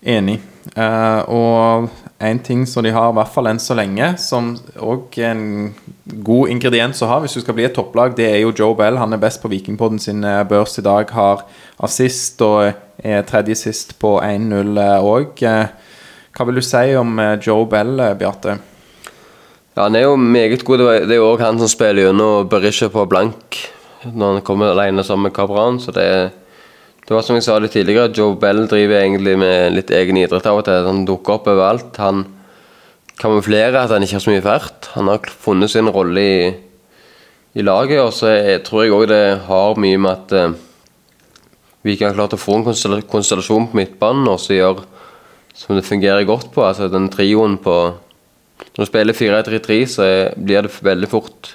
Enig. 0.01 0.39
Eh, 0.73 1.19
og 1.29 1.91
en 2.17 2.39
ting 2.41 2.63
som 2.65 2.81
de 2.81 2.89
har, 2.95 3.11
i 3.11 3.17
hvert 3.19 3.31
fall 3.35 3.51
enn 3.51 3.61
så 3.61 3.77
lenge, 3.77 4.07
som 4.17 4.55
òg 4.81 5.13
en 5.21 5.43
god 6.25 6.55
ingrediens 6.55 7.03
å 7.05 7.11
ha 7.11 7.19
hvis 7.21 7.37
du 7.37 7.43
skal 7.43 7.57
bli 7.59 7.67
et 7.67 7.77
topplag, 7.77 8.17
det 8.17 8.31
er 8.31 8.39
jo 8.41 8.55
Joe 8.63 8.73
Bell. 8.79 8.97
Han 8.97 9.13
er 9.13 9.21
best 9.21 9.43
på 9.43 9.53
Vikingpodden 9.53 10.01
sin 10.01 10.25
eh, 10.25 10.41
børs 10.49 10.79
i 10.81 10.85
dag. 10.89 11.13
Har 11.13 11.45
assist 11.85 12.41
og 12.41 12.73
er 12.97 13.29
tredje 13.29 13.61
sist 13.61 13.93
på 14.01 14.17
1-0 14.25 14.73
òg. 15.05 15.45
Hva 16.33 16.47
vil 16.49 16.57
du 16.57 16.65
si 16.65 16.95
om 16.97 17.19
eh, 17.21 17.35
Joe 17.45 17.67
Bell, 17.69 17.93
eh, 18.01 18.15
Bjarte? 18.17 18.57
Ja, 19.73 19.87
Han 19.87 19.95
er 19.95 20.03
jo 20.05 20.15
meget 20.15 20.63
god. 20.65 20.77
Det 20.77 21.15
er 21.15 21.17
jo 21.17 21.31
òg 21.31 21.41
han 21.41 21.57
som 21.57 21.69
spiller 21.71 22.05
gjennom 22.05 22.49
Berisha 22.49 22.91
på 22.93 23.07
blank 23.09 23.57
når 24.03 24.35
han 24.35 24.43
kommer 24.45 24.69
alene 24.69 25.03
sammen 25.03 25.29
med 25.29 25.33
Cabran. 25.33 25.79
Så 25.81 25.91
det, 25.95 26.05
det 27.07 27.15
var 27.15 27.23
som 27.25 27.39
jeg 27.39 27.45
sa 27.47 27.55
litt 27.57 27.73
tidligere, 27.73 28.11
Joe 28.13 28.35
Bell 28.37 28.67
driver 28.67 28.99
egentlig 28.99 29.33
med 29.39 29.73
litt 29.73 29.89
egen 29.89 30.19
idrett 30.21 30.45
av 30.45 30.59
og 30.59 30.67
til. 30.67 30.85
Han 30.85 31.05
dukker 31.09 31.39
opp 31.39 31.49
overalt. 31.49 31.97
Han 31.97 32.21
kamuflerer 33.17 33.79
at 33.81 33.95
han 33.95 34.05
ikke 34.05 34.19
har 34.19 34.25
så 34.27 34.33
mye 34.35 34.45
fart. 34.45 34.91
Han 34.93 35.09
har 35.09 35.33
funnet 35.41 35.73
sin 35.73 35.89
rolle 35.89 36.21
i, 36.21 36.37
i 37.57 37.65
laget, 37.65 37.97
og 38.03 38.13
så 38.13 38.29
jeg, 38.35 38.61
tror 38.67 38.85
jeg 38.85 38.93
òg 38.93 39.07
det 39.09 39.23
har 39.47 39.81
mye 39.81 40.05
med 40.05 40.13
at 40.13 40.37
eh, 40.37 40.55
Viking 41.83 42.11
har 42.11 42.15
klart 42.15 42.37
å 42.37 42.39
få 42.39 42.61
en 42.61 43.03
konstellasjon 43.09 43.71
på 43.71 43.75
midtbanen 43.81 44.29
og 44.31 44.37
så 44.39 44.53
gjør 44.55 44.85
som 45.57 45.75
det 45.75 45.87
fungerer 45.87 46.29
godt 46.29 46.51
på. 46.53 46.61
Altså 46.63 46.87
den 46.93 47.09
trioen 47.11 47.57
på 47.61 47.75
Når 48.73 48.85
du 48.85 48.89
spiller 48.89 49.17
4-1-3-3, 49.17 49.81
så 49.91 50.07
blir 50.37 50.65
det 50.65 50.73
veldig 50.81 51.09
fort 51.11 51.53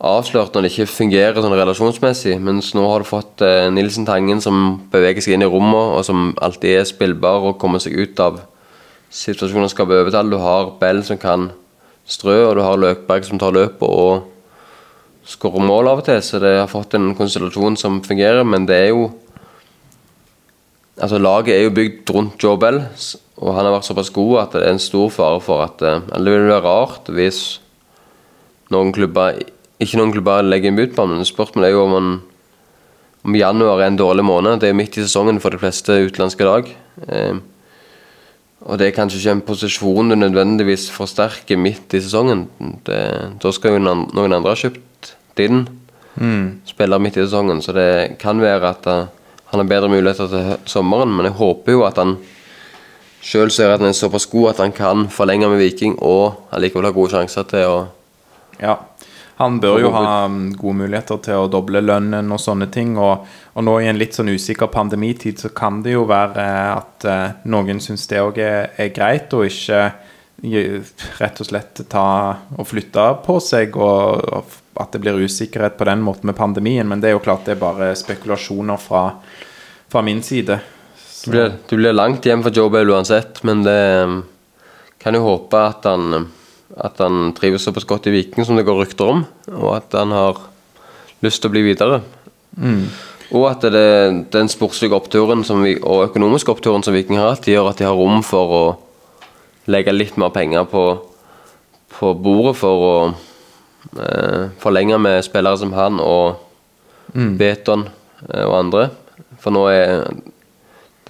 avslørt 0.00 0.54
når 0.54 0.64
det 0.64 0.70
ikke 0.72 0.88
fungerer 0.88 1.42
sånn 1.44 1.56
relasjonsmessig. 1.58 2.38
Mens 2.40 2.72
nå 2.76 2.86
har 2.88 3.02
du 3.02 3.08
fått 3.08 3.44
eh, 3.44 3.68
Nilsen 3.72 4.06
Tangen 4.08 4.40
som 4.40 4.80
beveger 4.92 5.24
seg 5.24 5.36
inn 5.36 5.44
i 5.44 5.50
rommet, 5.50 5.96
og 5.98 6.04
som 6.08 6.30
alltid 6.40 6.78
er 6.78 6.88
spillbar 6.88 7.50
og 7.50 7.58
kommer 7.60 7.82
seg 7.82 7.98
ut 8.00 8.22
av 8.24 8.40
situasjoner 9.12 9.68
og 9.68 9.74
skaper 9.74 10.00
overtall. 10.00 10.32
Du 10.32 10.40
har 10.40 10.72
Bell 10.80 11.02
som 11.04 11.20
kan 11.20 11.50
strø, 12.08 12.38
og 12.48 12.56
du 12.56 12.64
har 12.64 12.80
Løkberg 12.80 13.28
som 13.28 13.40
tar 13.40 13.54
løpet 13.54 13.86
og 13.86 14.30
skårer 15.30 15.66
mål 15.68 15.92
av 15.92 16.00
og 16.00 16.08
til. 16.08 16.22
Så 16.24 16.40
det 16.42 16.56
har 16.56 16.70
fått 16.70 16.96
en 16.96 17.12
konstellasjon 17.18 17.76
som 17.80 18.00
fungerer, 18.06 18.46
men 18.46 18.66
det 18.70 18.80
er 18.86 18.92
jo 18.94 19.10
Altså 20.98 21.20
Laget 21.20 21.54
er 21.54 21.64
jo 21.64 21.74
bygd 21.76 22.10
rundt 22.14 22.42
Joe 22.42 22.58
Bell, 22.60 22.80
og 23.40 23.54
han 23.56 23.64
har 23.64 23.76
vært 23.76 23.88
såpass 23.88 24.10
god 24.12 24.34
at 24.42 24.56
det 24.56 24.64
er 24.66 24.74
en 24.74 24.82
stor 24.82 25.12
fare 25.14 25.40
for 25.44 25.64
at 25.64 25.82
eh, 25.86 26.02
Eller 26.14 26.32
det 26.32 26.34
vil 26.34 26.50
være 26.50 26.66
rart 26.66 27.12
hvis 27.14 27.60
noen 28.70 28.92
klubber 28.92 29.38
Ikke 29.80 30.00
noen 30.00 30.12
klubber 30.12 30.44
legger 30.44 30.70
inn 30.70 30.80
bud 30.80 30.92
på 30.96 31.06
ham, 31.06 31.14
men 31.16 31.28
spørsmålet 31.28 31.70
er 31.70 31.76
jo 31.76 31.86
om 31.86 31.96
han 31.96 32.10
om 33.20 33.36
januar 33.36 33.82
er 33.82 33.90
en 33.90 33.98
dårlig 34.00 34.24
måned. 34.24 34.62
Det 34.62 34.70
er 34.70 34.76
midt 34.76 34.96
i 34.96 35.02
sesongen 35.04 35.42
for 35.44 35.52
de 35.52 35.58
fleste 35.60 35.92
utenlandske 35.92 36.46
lag. 36.46 36.70
Eh, 37.04 37.36
og 38.64 38.78
det 38.80 38.86
er 38.86 38.96
kanskje 38.96 39.18
ikke 39.20 39.34
en 39.36 39.42
posisjon 39.44 40.08
du 40.12 40.16
nødvendigvis 40.16 40.86
forsterker 40.92 41.60
midt 41.60 41.92
i 41.96 42.00
sesongen. 42.00 42.46
Det, 42.86 43.00
da 43.42 43.52
skal 43.52 43.76
jo 43.76 43.82
noen 43.84 44.36
andre 44.36 44.54
ha 44.54 44.56
kjøpt 44.56 45.12
din 45.36 45.66
spiller 46.68 47.00
midt 47.00 47.16
i 47.16 47.24
sesongen, 47.24 47.62
så 47.64 47.72
det 47.76 48.18
kan 48.20 48.40
være 48.42 48.72
at 48.74 48.88
eh, 48.90 49.08
han 49.50 49.62
har 49.62 49.70
bedre 49.70 49.90
muligheter 49.90 50.30
til 50.30 50.52
sommeren, 50.70 51.10
men 51.14 51.26
jeg 51.26 51.38
håper 51.40 51.74
jo 51.74 51.86
at 51.86 51.98
han 51.98 52.16
sjøl 53.20 53.50
ser 53.52 53.72
at 53.72 53.82
han 53.82 53.90
er 53.90 53.96
såpass 53.98 54.28
god 54.30 54.54
at 54.54 54.62
han 54.64 54.72
kan 54.72 55.08
forlenge 55.12 55.48
med 55.50 55.60
Viking 55.60 55.98
og 55.98 56.52
allikevel 56.54 56.88
ha 56.88 56.94
gode 56.96 57.16
sjanser 57.16 57.48
til 57.50 57.66
å 57.66 57.80
Ja. 58.60 58.78
Han 59.40 59.56
bør 59.56 59.78
jo 59.80 59.90
ha 59.94 60.26
um, 60.28 60.50
gode 60.52 60.82
muligheter 60.82 61.16
til 61.24 61.40
å 61.40 61.48
doble 61.48 61.80
lønnen 61.80 62.28
og 62.28 62.40
sånne 62.42 62.66
ting. 62.68 62.90
Og, 63.00 63.22
og 63.56 63.64
nå 63.64 63.78
i 63.80 63.86
en 63.88 63.96
litt 63.96 64.12
sånn 64.12 64.28
usikker 64.28 64.68
pandemitid 64.68 65.40
så 65.40 65.48
kan 65.56 65.78
det 65.80 65.94
jo 65.94 66.02
være 66.04 66.44
eh, 66.44 66.72
at 66.74 67.06
eh, 67.08 67.38
noen 67.48 67.80
syns 67.80 68.04
det 68.10 68.20
òg 68.20 68.36
er, 68.44 68.68
er 68.76 68.92
greit, 68.92 69.32
og 69.32 69.48
ikke 69.48 69.80
rett 71.22 71.40
og 71.40 71.48
slett 71.48 71.82
ta 71.88 72.04
og 72.56 72.68
flytte 72.68 73.06
på 73.24 73.38
seg, 73.40 73.80
og, 73.80 74.28
og 74.28 74.59
at 74.80 74.92
det 74.94 75.02
blir 75.02 75.20
usikkerhet 75.20 75.76
på 75.78 75.86
den 75.88 76.02
måten 76.04 76.30
med 76.30 76.38
pandemien. 76.38 76.88
Men 76.88 77.02
det 77.02 77.10
er 77.10 77.16
jo 77.16 77.24
klart 77.24 77.46
det 77.46 77.56
er 77.56 77.62
bare 77.62 77.92
spekulasjoner 77.98 78.80
fra, 78.80 79.04
fra 79.92 80.02
min 80.06 80.22
side. 80.24 80.58
Det 81.20 81.30
blir, 81.30 81.52
du 81.68 81.76
blir 81.76 81.96
langt 81.96 82.24
hjem 82.24 82.42
for 82.46 82.56
Joe 82.56 82.72
Bale 82.72 82.94
uansett, 82.96 83.42
men 83.44 83.64
det 83.66 83.80
um, 84.08 84.22
kan 85.02 85.16
jo 85.16 85.26
håpe 85.26 85.60
at 85.60 85.84
han, 85.84 86.14
um, 86.16 86.26
at 86.80 87.02
han 87.02 87.34
trives 87.36 87.66
såpass 87.66 87.84
godt 87.88 88.08
i 88.08 88.14
Viking 88.14 88.46
som 88.48 88.56
det 88.56 88.64
går 88.68 88.80
rykter 88.80 89.12
om, 89.12 89.26
og 89.52 89.70
at 89.76 89.98
han 89.98 90.16
har 90.16 90.40
lyst 91.20 91.42
til 91.42 91.52
å 91.52 91.54
bli 91.58 91.66
videre. 91.68 92.00
Og 93.30 93.44
at 93.46 93.66
det, 93.70 94.30
den 94.32 94.48
sportslige 94.50 94.96
oppturen 94.96 95.44
som 95.46 95.60
vi, 95.62 95.76
og 95.76 96.08
økonomiske 96.08 96.50
oppturen 96.50 96.82
som 96.82 96.96
Viking 96.96 97.20
har 97.20 97.34
hatt, 97.34 97.46
gjør 97.46 97.68
at 97.70 97.78
de 97.78 97.86
har 97.86 97.98
rom 97.98 98.24
for 98.26 98.56
å 98.56 98.64
legge 99.70 99.92
litt 99.94 100.16
mer 100.18 100.32
penger 100.34 100.64
på, 100.72 100.84
på 101.98 102.14
bordet 102.16 102.56
for 102.58 102.86
å 102.86 102.94
forlenge 104.62 104.98
med 105.00 105.24
spillere 105.24 105.58
som 105.58 105.72
han 105.76 106.00
og 106.02 106.36
Beton 107.38 107.86
eh, 108.28 108.44
og 108.46 108.54
andre. 108.58 108.88
For 109.40 109.54
nå 109.54 109.64
er 109.72 110.04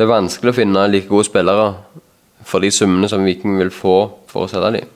det 0.00 0.06
er 0.06 0.12
vanskelig 0.14 0.52
å 0.54 0.56
finne 0.56 0.87
like 0.88 1.11
gode 1.11 1.26
spillere 1.28 1.66
for 2.48 2.62
de 2.64 2.70
summene 2.72 3.09
som 3.11 3.24
Viking 3.26 3.59
vil 3.61 3.72
få 3.74 3.96
for 4.30 4.46
å 4.46 4.48
selge 4.48 4.70
dem. 4.78 4.88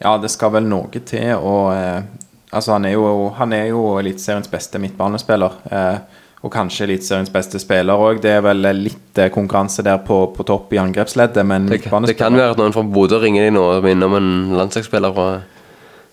Ja, 0.00 0.12
det 0.22 0.30
skal 0.32 0.52
vel 0.54 0.68
noe 0.70 1.02
til 1.04 1.32
å 1.36 1.54
eh, 1.74 2.02
Altså, 2.50 2.72
han 2.74 2.82
er 2.88 2.96
jo, 2.96 3.28
han 3.38 3.52
er 3.54 3.68
jo 3.70 3.80
Eliteseriens 4.00 4.48
beste 4.50 4.80
midtbanespiller. 4.82 5.52
Eh, 5.70 5.98
og 6.42 6.50
kanskje 6.50 6.82
Eliteseriens 6.88 7.30
beste 7.30 7.60
spiller 7.62 7.94
òg. 7.94 8.18
Det 8.24 8.32
er 8.34 8.40
vel 8.42 8.64
litt 8.74 9.20
eh, 9.22 9.28
konkurranse 9.30 9.84
der 9.86 10.00
på, 10.02 10.16
på 10.34 10.46
topp 10.48 10.72
i 10.74 10.80
angrepsleddet, 10.82 11.46
men 11.46 11.68
Det, 11.70 11.78
kan- 11.84 12.02
det 12.10 12.16
kan 12.18 12.34
være 12.34 12.56
at 12.56 12.58
noen 12.58 12.74
fra 12.74 12.82
Bodø 12.82 13.20
ringer 13.22 13.46
deg 13.46 13.54
nå 13.54 13.62
og 13.76 13.86
minner 13.86 14.10
om 14.10 14.16
en 14.18 14.32
landslagsspiller 14.58 15.14
fra 15.14 15.28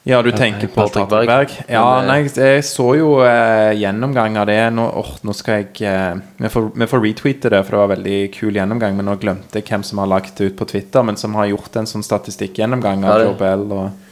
Ja, 0.08 0.22
du 0.24 0.30
tenker 0.32 0.68
på 0.68 0.76
Patrick 0.76 1.10
Patrick 1.10 1.10
Berg. 1.10 1.28
Berg? 1.28 1.56
Ja, 1.68 2.02
nei, 2.08 2.22
jeg 2.32 2.64
så 2.64 2.86
jo 2.96 3.10
eh, 3.26 3.74
gjennomgang 3.76 4.38
av 4.40 4.48
det. 4.48 4.60
Nå, 4.72 4.86
or, 5.02 5.10
nå 5.28 5.34
skal 5.36 5.66
jeg 5.66 5.82
eh, 5.90 6.22
vi, 6.40 6.52
får, 6.54 6.70
vi 6.80 6.88
får 6.88 7.04
retweete 7.04 7.52
det, 7.52 7.60
for 7.68 7.76
det 7.76 7.82
var 7.82 7.92
veldig 7.98 8.20
kul 8.38 8.56
gjennomgang. 8.56 8.96
Men 8.96 9.10
nå 9.12 9.18
glemte 9.20 9.60
jeg 9.60 9.68
hvem 9.68 9.84
som 9.84 10.00
har 10.00 10.08
lagt 10.14 10.40
det 10.40 10.54
ut 10.54 10.58
på 10.62 10.70
Twitter, 10.72 11.04
men 11.04 11.20
som 11.20 11.36
har 11.36 11.50
gjort 11.52 11.76
en 11.82 11.90
sånn 11.92 12.08
statistikkgjennomgang 12.08 13.04
av 13.04 13.20
Ja, 13.20 13.28
Joe 13.28 13.40
Bell 13.42 13.68
og 13.68 14.04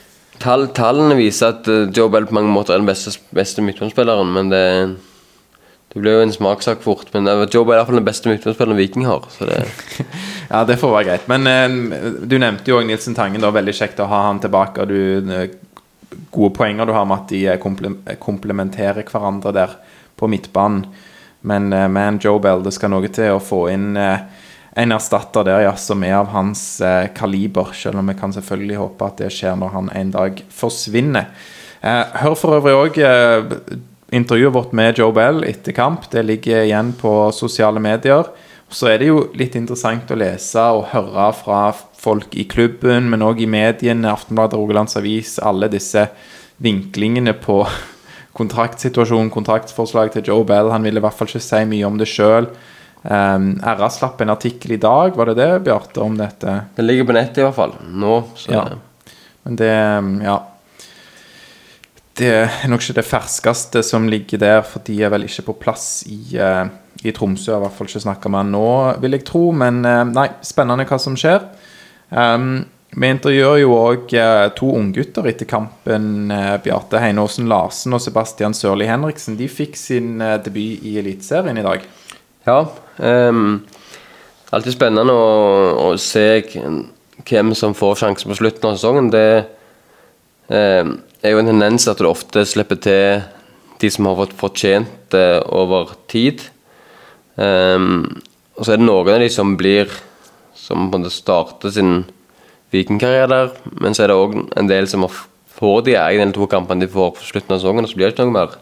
Tall, 0.44 0.68
Tallene 0.76 1.16
viser 1.16 1.54
at 1.54 1.68
eh, 1.72 1.86
Joe 1.96 2.12
Bell 2.12 2.28
på 2.28 2.36
mange 2.36 2.52
måter 2.52 2.76
er 2.76 2.82
den 2.84 2.90
beste, 2.90 3.16
beste 3.32 3.64
midtbanespilleren, 3.64 4.34
men 4.36 4.50
det, 4.52 4.64
det 5.94 6.02
blir 6.04 6.18
jo 6.18 6.26
en 6.26 6.34
smakssak 6.36 6.84
fort. 6.84 7.08
Men 7.16 7.32
eh, 7.32 7.46
Joe 7.48 7.64
Bell 7.64 7.78
er 7.78 7.86
iallfall 7.86 8.02
den 8.02 8.10
beste 8.10 8.28
midtbanespilleren 8.28 8.82
Viking 8.84 9.08
har. 9.08 9.24
Så 9.32 9.48
det, 9.48 9.62
Ja, 10.52 10.66
det 10.68 10.76
får 10.82 10.92
være 10.92 11.08
greit. 11.08 11.30
Men 11.32 11.48
eh, 11.48 12.20
du 12.28 12.36
nevnte 12.42 12.68
jo 12.74 12.82
òg 12.82 12.90
Nilsen 12.92 13.16
Tangen. 13.16 13.40
da, 13.40 13.54
Veldig 13.56 13.80
kjekt 13.80 14.04
å 14.04 14.10
ha 14.12 14.26
han 14.28 14.44
tilbake. 14.44 14.84
og 14.84 14.92
du, 14.92 15.32
eh, 15.32 15.48
Gode 16.36 16.54
poenger 16.58 16.86
du 16.86 16.94
har 16.96 17.06
med 17.08 17.24
at 17.24 17.32
de 17.32 17.44
eh, 17.48 17.60
komple 17.62 17.96
komplementerer 18.22 19.08
hverandre 19.08 19.54
der 19.56 19.78
på 20.20 20.30
midtbanen. 20.32 20.86
Men 21.46 21.70
uh, 21.74 21.86
man 21.92 22.18
Joe 22.22 22.42
Bell, 22.42 22.64
det 22.66 22.74
skal 22.74 22.90
noe 22.90 23.10
til 23.14 23.36
å 23.36 23.44
få 23.44 23.68
inn 23.70 23.94
eh, 24.02 24.24
en 24.76 24.92
erstatter 24.92 25.46
der 25.48 25.64
ja, 25.64 25.76
som 25.80 26.04
er 26.04 26.18
av 26.20 26.32
hans 26.34 26.62
eh, 26.84 27.08
kaliber. 27.16 27.72
Selv 27.74 28.02
om 28.02 28.10
vi 28.12 28.18
kan 28.20 28.34
selvfølgelig 28.36 28.80
håpe 28.82 29.08
at 29.08 29.22
det 29.24 29.32
skjer 29.32 29.56
når 29.60 29.72
han 29.72 29.92
en 29.96 30.12
dag 30.12 30.42
forsvinner. 30.52 31.30
Eh, 31.80 32.18
hør 32.24 32.36
for 32.40 32.58
øvrig 32.58 32.76
òg 32.76 33.00
eh, 33.00 33.54
intervjuet 34.16 34.56
vårt 34.56 34.76
med 34.76 35.00
Joe 35.00 35.16
Bell 35.16 35.46
etter 35.48 35.76
kamp. 35.76 36.10
Det 36.12 36.26
ligger 36.28 36.66
igjen 36.66 36.92
på 37.00 37.14
sosiale 37.36 37.80
medier. 37.80 38.28
Så 38.70 38.90
er 38.90 39.00
det 39.00 39.10
jo 39.12 39.20
litt 39.38 39.56
interessant 39.56 40.10
å 40.12 40.18
lese 40.18 40.62
og 40.74 40.88
høre 40.92 41.28
fra 41.38 41.60
folk 42.02 42.34
i 42.36 42.48
klubben, 42.50 43.10
men 43.12 43.24
òg 43.26 43.44
i 43.44 43.50
mediene, 43.50 44.10
Aftenbladet, 44.12 44.58
Rogalands 44.58 44.98
Avis, 45.00 45.38
alle 45.40 45.70
disse 45.72 46.08
vinklingene 46.64 47.36
på 47.38 47.62
kontraktsituasjonen, 48.40 49.32
kontraktsforslag 49.34 50.16
til 50.16 50.26
Joe 50.32 50.48
Bell. 50.48 50.72
Han 50.74 50.86
ville 50.86 51.02
i 51.02 51.06
hvert 51.06 51.18
fall 51.18 51.30
ikke 51.30 51.44
si 51.46 51.62
mye 51.70 51.86
om 51.88 52.02
det 52.02 52.10
sjøl. 52.12 52.50
Um, 53.06 53.52
RA 53.62 53.88
slapp 53.94 54.24
en 54.24 54.34
artikkel 54.34 54.74
i 54.74 54.82
dag, 54.82 55.14
var 55.14 55.30
det 55.30 55.38
det, 55.38 55.52
Bjarte, 55.68 56.02
om 56.02 56.18
dette? 56.18 56.58
Det 56.74 56.86
ligger 56.86 57.06
på 57.06 57.16
nettet 57.16 57.44
i 57.44 57.46
hvert 57.46 57.60
fall. 57.60 57.78
Nå. 57.86 58.18
Så 58.36 58.52
Ja. 58.52 58.66
Men 59.46 59.56
det 59.56 59.74
Ja. 60.26 60.40
Det 62.16 62.32
er 62.32 62.68
nok 62.72 62.80
ikke 62.80 62.96
det 62.96 63.06
ferskeste 63.06 63.84
som 63.84 64.08
ligger 64.08 64.40
der, 64.40 64.62
for 64.62 64.80
de 64.80 65.04
er 65.04 65.10
vel 65.10 65.24
ikke 65.24 65.52
på 65.52 65.60
plass 65.60 66.06
i, 66.08 66.38
eh, 66.40 66.66
i 67.06 67.14
Tromsø. 67.16 67.56
I 67.56 67.64
hvert 67.64 67.76
fall 67.78 67.90
ikke 67.90 68.04
snakka 68.06 68.32
med 68.32 68.44
han 68.44 68.54
nå, 68.56 68.70
vil 69.04 69.18
jeg 69.18 69.26
tro. 69.28 69.50
Men 69.56 69.84
eh, 69.86 70.04
nei, 70.12 70.30
spennende 70.46 70.88
hva 70.90 71.00
som 71.02 71.18
skjer. 71.20 71.46
Um, 72.10 72.66
vi 72.96 73.10
intervjuer 73.12 73.60
jo 73.60 73.74
òg 73.76 74.14
to 74.56 74.70
unggutter 74.78 75.26
etter 75.28 75.48
kampen. 75.50 76.32
eh, 76.32 76.56
Bjarte 76.64 77.02
Heinåsen 77.04 77.50
Larsen 77.52 77.96
og 77.98 78.04
Sebastian 78.04 78.56
Sørli 78.56 78.88
Henriksen. 78.88 79.36
De 79.40 79.50
fikk 79.52 79.76
sin 79.80 80.22
eh, 80.24 80.38
debut 80.44 80.86
i 80.86 80.96
Eliteserien 81.02 81.60
i 81.60 81.66
dag. 81.66 81.84
Ja. 82.48 82.62
Um, 82.98 83.66
alltid 84.56 84.78
spennende 84.78 85.12
å, 85.12 85.28
å 85.90 85.90
se 86.00 86.46
hvem 86.46 87.52
som 87.58 87.76
får 87.76 88.00
sjansen 88.04 88.32
på 88.32 88.40
slutten 88.40 88.70
av 88.70 88.78
sesongen. 88.78 89.12
Det 89.12 89.28
um, 90.48 90.96
er 91.20 91.34
jo 91.34 91.42
en 91.42 91.52
tendens 91.52 91.90
at 91.92 92.00
du 92.00 92.08
ofte 92.08 92.46
slipper 92.48 92.80
til 92.80 93.26
de 93.82 93.92
som 93.92 94.08
har 94.08 94.22
fått 94.22 94.38
fortjent 94.40 95.10
det 95.12 95.44
over 95.52 95.98
tid. 96.12 96.46
Ehm, 97.42 98.22
og 98.56 98.66
så 98.66 98.74
er 98.74 98.80
det 98.80 98.88
noen 98.88 99.10
av 99.12 99.20
de 99.20 99.30
som 99.32 99.58
blir 99.60 99.92
Som 100.56 100.88
på 100.90 100.96
en 100.96 101.04
måte 101.04 101.12
starter 101.14 101.70
sin 101.70 102.06
vikingkarriere 102.74 103.28
der, 103.30 103.50
men 103.78 103.94
så 103.94 104.04
er 104.04 104.10
det 104.10 104.16
òg 104.18 104.38
en 104.58 104.70
del 104.70 104.88
som 104.90 105.04
får 105.06 105.84
de 105.86 105.94
egne 106.00 106.24
eller 106.24 106.34
to 106.34 106.48
kampene 106.50 106.82
de 106.82 106.92
får 106.92 107.12
på 107.16 107.28
slutten 107.28 107.54
av 107.54 107.60
sesongen, 107.62 107.86
og 107.86 107.92
så 107.92 108.00
blir 108.00 108.10
det 108.10 108.16
ikke 108.16 108.26
noe 108.26 108.34
mer. 108.34 108.56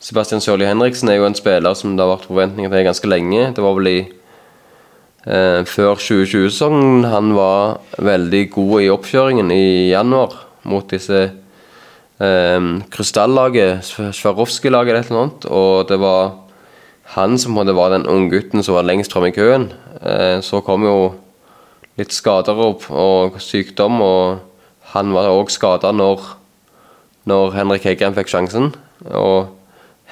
Sebastian 0.00 0.42
Sørli 0.44 0.68
Henriksen 0.68 1.08
er 1.08 1.18
jo 1.18 1.26
en 1.28 1.38
spiller 1.38 1.78
som 1.78 1.94
det 1.96 2.04
har 2.04 2.12
vært 2.12 2.28
forventninger 2.28 2.72
til 2.72 2.86
ganske 2.86 3.10
lenge. 3.10 3.46
Det 3.56 3.64
var 3.64 3.78
vel 3.78 3.90
i 3.90 3.98
eh, 4.02 5.62
før 5.68 5.96
2020-sesongen 5.96 7.08
han 7.08 7.32
var 7.38 7.80
veldig 8.10 8.44
god 8.54 8.76
i 8.84 8.92
oppkjøringen 8.92 9.54
i 9.54 9.64
januar 9.94 10.36
mot 10.68 10.86
disse 10.92 11.22
eh, 12.20 12.70
Krystallaget, 12.92 13.90
Swarovski-laget 14.18 14.98
eller 14.98 15.16
noe 15.16 15.26
annet. 15.26 15.50
Og 15.50 15.88
det 15.88 16.00
var 16.04 16.34
han 17.14 17.38
som 17.38 17.56
på 17.56 17.64
en 17.64 17.74
var 17.74 17.90
den 17.90 18.06
unggutten 18.06 18.62
som 18.62 18.76
var 18.76 18.86
lengst 18.86 19.12
framme 19.12 19.32
i 19.32 19.34
køen. 19.34 19.70
Eh, 20.02 20.38
så 20.46 20.60
kom 20.62 20.84
jo 20.86 21.14
litt 21.98 22.14
skader 22.14 22.58
opp 22.62 22.86
og 22.90 23.40
sykdom, 23.42 23.98
og 24.00 24.38
han 24.94 25.10
var 25.14 25.30
òg 25.32 25.50
skada 25.50 25.90
når, 25.92 26.22
når 27.26 27.56
Henrik 27.56 27.88
Heggheim 27.88 28.14
fikk 28.14 28.30
sjansen. 28.30 28.70
Og 29.10 29.50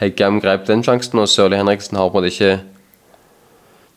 Heggheim 0.01 0.41
grep 0.43 0.67
den 0.67 0.83
sjansen, 0.87 1.23
og 1.23 1.31
Sørli 1.31 1.59
Henriksen 1.59 1.99
har 1.99 2.11
på 2.11 2.19
en 2.19 2.23
måte 2.23 2.35
ikke 2.35 2.59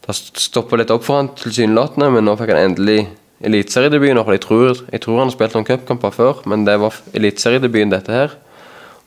Det 0.01 0.15
stoppa 0.17 0.79
litt 0.79 0.89
opp 0.89 1.03
for 1.05 1.19
han 1.19 1.27
tilsynelatende, 1.37 2.07
men 2.09 2.25
nå 2.25 2.33
fikk 2.35 2.49
han 2.49 2.71
endelig 2.71 3.03
eliteseriedebuten. 3.45 4.17
Jeg 4.33 4.41
tror, 4.41 4.79
jeg 4.89 5.01
tror 5.03 5.19
han 5.19 5.29
har 5.29 5.35
spilt 5.35 5.53
noen 5.53 5.67
cupkamper 5.67 6.15
før, 6.15 6.39
men 6.49 6.65
det 6.65 6.79
var 6.81 6.97
eliteseriedebuten, 7.13 7.93
dette 7.93 8.15
her. 8.15 8.33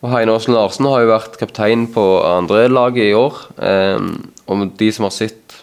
Og 0.03 0.11
Heine 0.13 0.35
Aasen 0.35 0.57
Larsen 0.57 0.89
har 0.91 1.03
jo 1.05 1.13
vært 1.13 1.39
kaptein 1.41 1.87
på 1.93 2.03
andre 2.27 2.67
laget 2.69 3.11
i 3.11 3.17
år. 3.17 3.39
Eh, 3.57 4.09
og 4.51 4.65
de 4.79 4.91
som 4.93 5.07
har 5.07 5.15
sett 5.17 5.59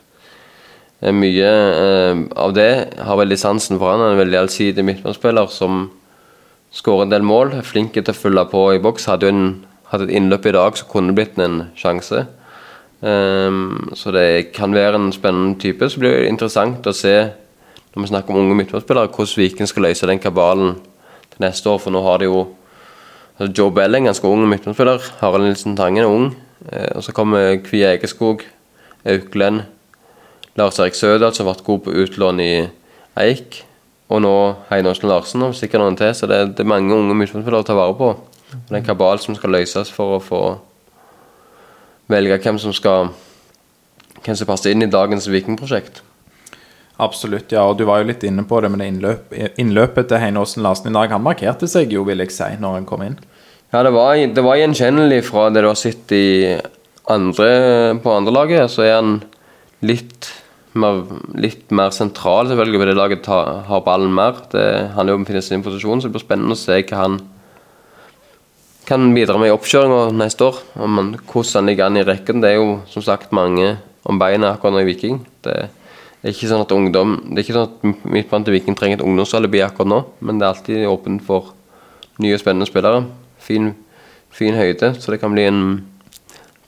eh, 1.02 1.14
mye 1.14 1.50
eh, 1.52 2.22
av 2.40 2.56
det, 2.58 2.72
har 2.98 3.20
veldig 3.20 3.38
sansen 3.38 3.78
for 3.78 3.92
han. 3.92 4.02
Han 4.02 4.14
er 4.14 4.18
en 4.18 4.24
veldig 4.24 4.40
allsidig 4.42 4.86
midtbanespiller 4.88 5.52
som 5.54 5.90
skårer 6.74 7.06
en 7.06 7.14
del 7.14 7.28
mål. 7.28 7.58
Er 7.60 7.68
flink 7.68 7.94
til 7.98 8.08
å 8.08 8.18
følge 8.18 8.48
på 8.54 8.66
i 8.76 8.82
boks. 8.82 9.10
Hadde 9.12 9.30
jo 9.30 9.36
en, 9.36 9.50
hatt 9.92 10.06
et 10.08 10.14
innløp 10.16 10.48
i 10.48 10.56
dag 10.56 10.80
som 10.80 10.90
kunne 10.90 11.16
blitt 11.18 11.38
en 11.42 11.68
sjanse. 11.78 12.26
Ehm, 13.02 13.92
så 13.98 14.14
det 14.14 14.54
kan 14.56 14.74
være 14.74 15.00
en 15.00 15.12
spennende 15.14 15.60
type. 15.60 15.90
Så 15.90 16.00
blir 16.00 16.16
det 16.16 16.30
interessant 16.30 16.88
å 16.88 16.96
se 16.96 17.16
når 17.92 18.06
vi 18.06 18.08
snakker 18.08 18.32
om 18.32 18.46
unge 18.46 18.56
midtbanespillere, 18.56 19.12
hvordan 19.12 19.38
Viken 19.42 19.68
skal 19.68 19.84
løse 19.90 20.08
den 20.08 20.22
kabalen 20.24 20.78
til 21.34 21.44
neste 21.44 21.70
år. 21.70 21.82
For 21.84 21.92
nå 21.92 22.04
har 22.06 22.22
de 22.22 22.30
jo 22.30 22.46
Joe 23.50 23.72
Bell, 23.74 23.96
er 23.96 24.04
en 24.04 24.10
ganske 24.12 24.28
ung 24.28 24.44
midtbanespiller. 24.50 25.02
Harald 25.22 25.48
Nilsen 25.48 25.78
Tangen 25.78 26.04
er 26.04 26.10
ung. 26.10 26.36
Eh, 26.70 26.92
og 26.96 27.04
så 27.04 27.14
kommer 27.16 27.56
Kvi 27.64 27.82
Egeskog, 27.88 28.44
Auklend, 29.06 29.64
Lars 30.56 30.80
Erik 30.80 30.96
Sødal, 30.96 31.34
som 31.34 31.48
har 31.48 31.56
vært 31.56 31.66
god 31.66 31.80
på 31.86 31.96
utlån 32.04 32.42
i 32.44 32.52
Eik. 33.18 33.64
Og 34.12 34.22
nå 34.22 34.36
Heinarsen 34.70 35.10
Larsen 35.10 35.48
og 35.48 35.56
sikkert 35.56 35.82
noen 35.82 35.98
til. 35.98 36.14
Så 36.14 36.30
det, 36.30 36.60
er 36.60 36.70
mange 36.70 36.94
unge 36.94 37.16
midtbanespillere 37.16 37.64
å 37.64 37.68
ta 37.68 37.78
vare 37.78 37.98
på. 37.98 38.12
Det 38.52 38.76
er 38.76 38.82
en 38.82 38.90
kabal 38.92 39.22
som 39.24 39.38
skal 39.38 39.56
løses 39.56 39.90
for 39.96 40.18
å 40.18 40.24
få 40.24 40.44
velge 42.12 42.40
hvem 42.44 42.62
som 42.62 42.76
skal 42.76 43.14
Hvem 44.22 44.36
som 44.38 44.46
passer 44.46 44.70
inn 44.70 44.86
i 44.86 44.92
dagens 44.92 45.26
Vikingprosjekt. 45.26 46.04
Absolutt, 47.02 47.50
ja. 47.54 47.64
Og 47.66 47.80
du 47.80 47.86
var 47.90 48.02
jo 48.02 48.10
litt 48.12 48.24
inne 48.28 48.44
på 48.46 48.60
det 48.62 48.70
med 48.70 48.84
det 48.84 48.92
innløp, 48.92 49.34
innløpet 49.62 50.12
til 50.12 50.22
Heinåsen 50.22 50.62
Larsen 50.66 50.92
i 50.92 50.96
dag. 50.96 51.14
Han 51.16 51.26
markerte 51.26 51.70
seg 51.70 51.94
jo, 51.96 52.04
vil 52.06 52.22
jeg 52.22 52.34
si, 52.36 52.50
når 52.62 52.78
han 52.78 52.88
kom 52.90 53.06
inn. 53.06 53.18
Ja, 53.72 53.82
det 53.88 53.94
var, 53.96 54.20
det 54.20 54.44
var 54.46 54.60
gjenkjennelig 54.60 55.24
fra 55.30 55.48
det 55.50 55.64
du 55.64 55.70
har 55.72 55.80
sett 55.80 56.12
i 56.14 56.28
andre, 57.10 57.50
på 58.04 58.14
andre 58.14 58.36
laget. 58.36 58.70
Så 58.74 58.86
er 58.86 59.00
han 59.00 59.16
litt 59.88 60.30
mer, 60.78 61.02
litt 61.34 61.74
mer 61.74 61.94
sentral, 61.96 62.52
selvfølgelig, 62.52 62.84
fordi 62.84 62.98
laget 63.00 63.26
ta, 63.26 63.42
har 63.72 63.86
ballen 63.88 64.14
mer. 64.14 64.44
Det, 64.54 64.66
han 64.94 65.08
er 65.08 65.16
jo 65.16 65.26
finner 65.26 65.46
sin 65.46 65.66
posisjon, 65.66 66.04
så 66.04 66.12
det 66.12 66.20
blir 66.20 66.28
spennende 66.28 66.58
å 66.58 66.62
se 66.62 66.78
hva 66.84 67.02
han 67.02 67.20
kan 68.86 69.10
bidra 69.16 69.40
med 69.40 69.50
i 69.50 69.56
oppkjøringa 69.56 70.10
neste 70.20 70.52
år. 70.52 70.62
Om 70.78 70.98
han, 71.00 71.14
hvordan 71.26 71.62
han 71.62 71.72
ligger 71.72 71.90
an 71.90 72.02
i 72.02 72.08
rekken. 72.08 72.44
Det 72.44 72.54
er 72.54 72.60
jo 72.60 72.82
som 72.92 73.06
sagt 73.06 73.34
mange 73.34 73.78
om 74.06 74.22
beina 74.22 74.54
akkurat 74.54 74.76
nå 74.76 74.84
i 74.84 74.90
Viking. 74.92 75.24
Det 75.46 75.58
er 75.64 75.70
ikke 76.30 76.48
sånn 76.52 76.62
at 76.62 76.72
ungdom 76.76 77.16
Det 77.34 77.40
er 77.40 77.46
ikke 77.48 77.56
sånn 77.56 77.70
at 77.70 78.04
midtbanen 78.14 78.46
til 78.46 78.54
Viking 78.54 78.76
trenger 78.78 79.00
et 79.00 79.06
ungdomsalibi 79.06 79.64
akkurat 79.66 79.90
nå, 79.90 79.98
men 80.22 80.38
det 80.38 80.46
er 80.46 80.54
alltid 80.54 80.84
åpent 80.86 81.24
for 81.26 81.54
nye 82.22 82.38
spennende 82.38 82.68
spillere. 82.70 83.08
Fin, 83.42 83.72
fin 84.30 84.54
høyde, 84.54 84.92
så 85.02 85.12
det 85.16 85.22
kan 85.24 85.34
bli 85.34 85.48
en 85.50 85.62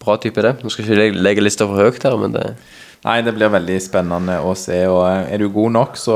bra 0.01 0.15
type, 0.17 0.41
det. 0.41 0.55
Nå 0.63 0.71
skal 0.73 0.87
ikke 0.87 1.13
legge- 1.21 1.43
lista 1.45 1.67
for 1.69 1.77
høyt 1.77 2.01
her, 2.03 2.17
men 2.17 2.33
det 2.33 2.55
Nei, 3.03 3.17
det 3.21 3.33
blir 3.35 3.49
veldig 3.51 3.81
spennende 3.83 4.37
å 4.47 4.53
se. 4.55 4.77
Og 4.87 5.03
er 5.27 5.37
du 5.41 5.49
god 5.51 5.73
nok, 5.75 5.97
så, 5.99 6.13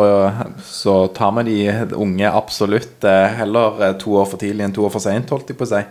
så 0.63 0.93
tar 1.11 1.33
vi 1.35 1.43
de 1.49 1.95
unge 1.99 2.29
absolutt. 2.31 3.03
eh, 3.03 3.27
Heller 3.35 3.81
eh, 3.83 3.95
to 3.99 4.13
år 4.15 4.25
for 4.31 4.39
tidlig 4.39 4.63
enn 4.63 4.71
to 4.73 4.85
år 4.87 4.93
for 4.93 5.03
seint, 5.03 5.27
holdt 5.29 5.51
jeg 5.51 5.59
på 5.59 5.67
å 5.67 5.71
si. 5.73 5.81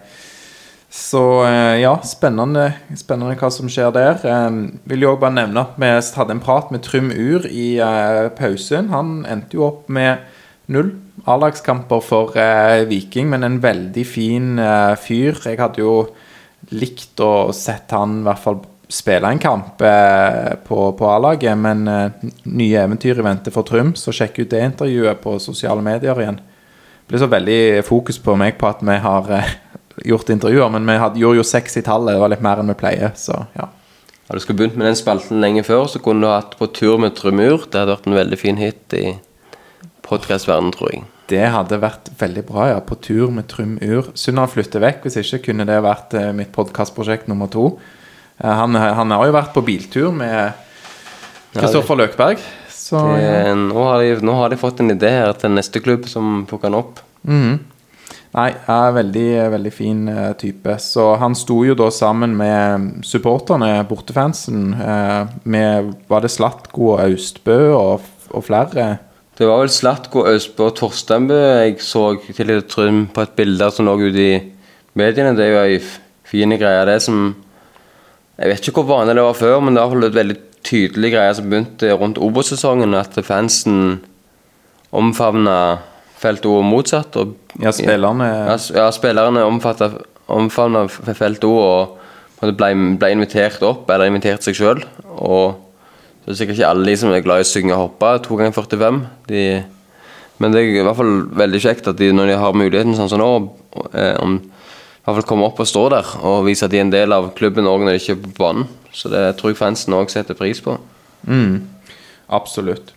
Så 0.96 1.44
eh, 1.44 1.82
ja, 1.82 1.92
spennende, 2.09 2.70
spennende 2.96 3.37
hva 3.37 3.50
som 3.52 3.68
skjer 3.68 3.92
der. 3.92 4.22
Jeg 4.24 4.82
Vil 4.88 5.04
jo 5.04 5.12
òg 5.12 5.20
bare 5.20 5.37
nevne 5.37 5.66
at 5.66 5.74
vi 5.76 5.90
hadde 5.92 6.32
en 6.32 6.40
prat 6.40 6.70
med 6.72 6.87
Trym 6.87 7.11
Ur 7.12 7.44
i 7.50 7.76
eh, 7.85 8.28
pausen. 8.37 8.88
Han 8.94 9.18
endte 9.28 9.59
jo 9.59 9.66
opp 9.68 9.90
med 9.92 10.24
null 10.72 10.94
A-lagskamper 11.28 12.00
for 12.04 12.32
eh, 12.40 12.87
Viking, 12.88 13.28
men 13.28 13.44
en 13.44 13.59
veldig 13.61 14.06
fin 14.09 14.56
fyr. 15.02 15.37
Jeg 15.44 15.61
hadde 15.61 15.85
jo 15.85 15.98
likt 16.72 17.20
å 17.20 17.52
sett 17.54 17.92
han 17.92 18.22
i 18.22 18.26
hvert 18.26 18.42
fall 18.42 18.59
spille 18.88 19.28
en 19.28 19.42
kamp 19.42 19.82
på, 19.82 20.80
på 20.96 21.11
A-laget, 21.11 21.59
men 21.59 21.85
nye 22.46 22.82
eventyr 22.87 23.18
i 23.18 23.26
vente 23.26 23.52
for 23.54 23.66
Trym, 23.66 23.92
så 23.98 24.14
sjekk 24.14 24.40
ut 24.44 24.52
det 24.54 24.62
intervjuet 24.62 25.20
på 25.20 25.37
sosiale 25.42 25.82
medier 25.85 26.18
igjen. 26.22 26.38
Det 26.40 27.12
blir 27.12 27.22
så 27.22 27.30
veldig 27.30 27.61
fokus 27.87 28.18
på 28.22 28.38
meg 28.38 28.56
på 28.59 28.70
at 28.70 28.82
vi 28.87 28.98
har 29.02 29.32
gjort 30.04 30.30
intervjuer, 30.35 30.68
men 30.72 30.87
vi 30.88 30.98
hadde, 31.00 31.20
gjorde 31.22 31.40
jo 31.40 31.46
seks 31.46 31.78
i 31.80 31.85
tallet, 31.87 32.14
det 32.14 32.22
var 32.22 32.32
litt 32.32 32.44
mer 32.44 32.61
enn 32.61 32.72
vi 32.72 32.78
pleier, 32.78 33.12
så 33.16 33.44
ja. 33.56 33.68
Hadde 34.26 34.40
du 34.40 34.42
skulle 34.42 34.59
begynt 34.59 34.76
med 34.76 34.88
den 34.88 34.98
spalten 34.98 35.38
lenge 35.40 35.62
før, 35.62 35.85
så 35.87 36.00
kunne 36.02 36.26
du 36.26 36.32
hatt 36.32 36.56
På 36.59 36.66
tur 36.66 36.96
med 36.98 37.14
Trumur. 37.14 37.68
Det 37.70 37.78
hadde 37.78 37.92
vært 37.94 38.09
en 38.11 38.16
veldig 38.16 38.38
fin 38.40 38.56
hit 38.59 38.96
i 38.98 39.04
podkastverdenen, 40.06 40.72
tror 40.74 40.90
jeg. 40.90 41.04
Det 41.30 41.44
hadde 41.54 41.78
vært 41.82 42.11
veldig 42.18 42.42
bra, 42.48 42.64
ja. 42.72 42.80
På 42.82 42.98
tur 42.98 43.30
med 43.35 43.46
Trumur'. 43.50 44.11
Sunnan 44.18 44.50
flytter 44.50 44.82
vekk, 44.82 45.06
hvis 45.06 45.20
ikke 45.22 45.44
kunne 45.52 45.66
det 45.66 45.78
vært 45.82 46.14
eh, 46.18 46.32
mitt 46.35 46.50
podkastprosjekt 46.54 47.30
nummer 47.30 47.50
to. 47.50 47.68
Eh, 48.38 48.50
han, 48.50 48.74
han 48.74 49.14
har 49.14 49.26
jo 49.26 49.35
vært 49.38 49.54
på 49.54 49.62
biltur 49.66 50.11
med 50.14 50.59
Kristoffer 51.54 51.98
Løkberg, 52.02 52.42
så 52.70 53.00
Det, 53.16 53.54
nå, 53.56 53.78
har 53.78 54.02
de, 54.02 54.11
nå 54.26 54.35
har 54.37 54.50
de 54.52 54.59
fått 54.61 54.82
en 54.82 54.92
idé 54.92 55.11
her 55.11 55.32
til 55.38 55.54
neste 55.54 55.80
klubb 55.82 56.06
som 56.11 56.44
plukker 56.50 56.70
han 56.70 56.80
opp. 56.82 57.00
Mhm. 57.22 57.56
Nei, 58.37 58.51
er 58.53 58.92
veldig, 58.92 59.29
veldig 59.55 59.72
fin 59.72 60.03
eh, 60.12 60.33
type. 60.37 60.75
Så 60.85 61.07
han 61.22 61.33
sto 61.38 61.62
jo 61.64 61.77
da 61.79 61.88
sammen 61.94 62.35
med 62.37 63.07
supporterne, 63.09 63.81
bortefansen, 63.88 64.75
eh, 64.77 65.35
med 65.49 65.94
Var 66.11 66.25
det 66.25 66.33
Slatko 66.35 66.90
og 66.92 67.01
Austbø 67.07 67.57
og, 67.72 68.05
og 68.29 68.44
flere? 68.44 68.90
Det 69.37 69.44
var 69.49 69.61
vel 69.61 69.72
Slatko, 69.72 70.27
Østbø 70.31 70.70
og 70.70 70.77
Torsteinbø 70.79 71.37
jeg 71.37 71.81
så 71.85 72.05
til 72.25 72.53
et 72.55 72.70
Trym 72.72 73.03
på 73.12 73.25
et 73.25 73.35
bilde 73.37 73.66
som 73.72 73.85
lå 73.85 73.96
ute 74.01 74.22
i 74.22 74.38
mediene. 74.96 75.35
Det 75.37 75.44
er 75.44 75.51
jo 75.53 75.64
ei 75.64 75.81
fin 76.25 76.57
greie, 76.57 76.87
det 76.88 77.03
som 77.05 77.35
Jeg 78.37 78.49
vet 78.53 78.68
ikke 78.68 78.83
hvor 78.83 78.99
vanlig 78.99 79.16
det 79.16 79.25
var 79.25 79.37
før, 79.37 79.61
men 79.61 79.77
det 79.77 79.83
var 79.83 80.05
et 80.05 80.16
veldig 80.16 80.38
tydelig 80.64 81.11
greie 81.12 81.35
som 81.37 81.46
begynte 81.49 81.92
rundt 81.96 82.18
Obos-sesongen, 82.20 82.92
at 82.96 83.16
fansen 83.25 84.03
omfavna 84.92 85.79
felt 86.20 86.46
O 86.48 86.57
og 86.61 86.66
motsatt. 86.66 87.16
Og, 87.20 87.37
Ja, 87.61 87.72
spillerne 87.72 88.26
ja, 88.29 88.57
ja, 88.76 88.88
spillerne 88.92 89.44
omfavna 89.46 90.87
felt 90.88 91.44
O 91.44 91.55
og 91.61 92.50
ble, 92.57 92.72
ble 93.00 93.12
invitert 93.14 93.62
opp, 93.64 93.88
eller 93.90 94.11
invitert 94.11 94.44
seg 94.44 94.59
sjøl. 94.59 94.83
Og 95.16 95.57
det 96.24 96.35
er 96.35 96.40
sikkert 96.40 96.59
ikke 96.59 96.68
alle 96.72 96.90
de 96.90 96.96
som 97.00 97.14
er 97.14 97.24
glad 97.24 97.40
i 97.40 97.46
å 97.46 97.48
synge 97.48 97.76
og 97.76 97.85
hoppe 97.87 98.12
to 98.26 98.37
ganger 98.38 98.57
45. 98.57 99.00
De, 99.31 99.44
men 100.42 100.52
det 100.52 100.62
er 100.62 100.74
i 100.74 100.85
hvert 100.85 100.98
fall 100.98 101.14
veldig 101.38 101.62
kjekt 101.62 101.88
at 101.92 102.00
de, 102.00 102.11
når 102.12 102.33
de 102.33 102.38
har 102.42 102.59
muligheten 102.59 102.96
sånn 102.98 103.12
som 103.12 103.22
nå, 103.22 103.31
eh, 103.92 104.16
om 104.20 104.40
i 104.42 105.07
hvert 105.07 105.20
fall 105.20 105.29
komme 105.31 105.46
opp 105.46 105.61
og 105.62 105.68
stå 105.70 105.85
der 105.94 106.09
og 106.26 106.40
vise 106.48 106.66
at 106.66 106.72
de 106.72 106.81
er 106.81 106.83
en 106.83 106.90
del 106.90 107.14
av 107.14 107.29
klubben 107.38 107.68
òg 107.70 107.85
når 107.85 107.94
de 107.94 108.00
ikke 108.00 108.16
er 108.16 108.22
på 108.24 108.33
banen. 108.40 108.66
Så 108.90 109.07
det 109.12 109.22
tror 109.38 109.52
jeg 109.52 109.61
fansen 109.61 109.94
òg 109.94 110.11
setter 110.11 110.35
pris 110.35 110.59
på. 110.64 110.74
Absolutt. 112.26 112.90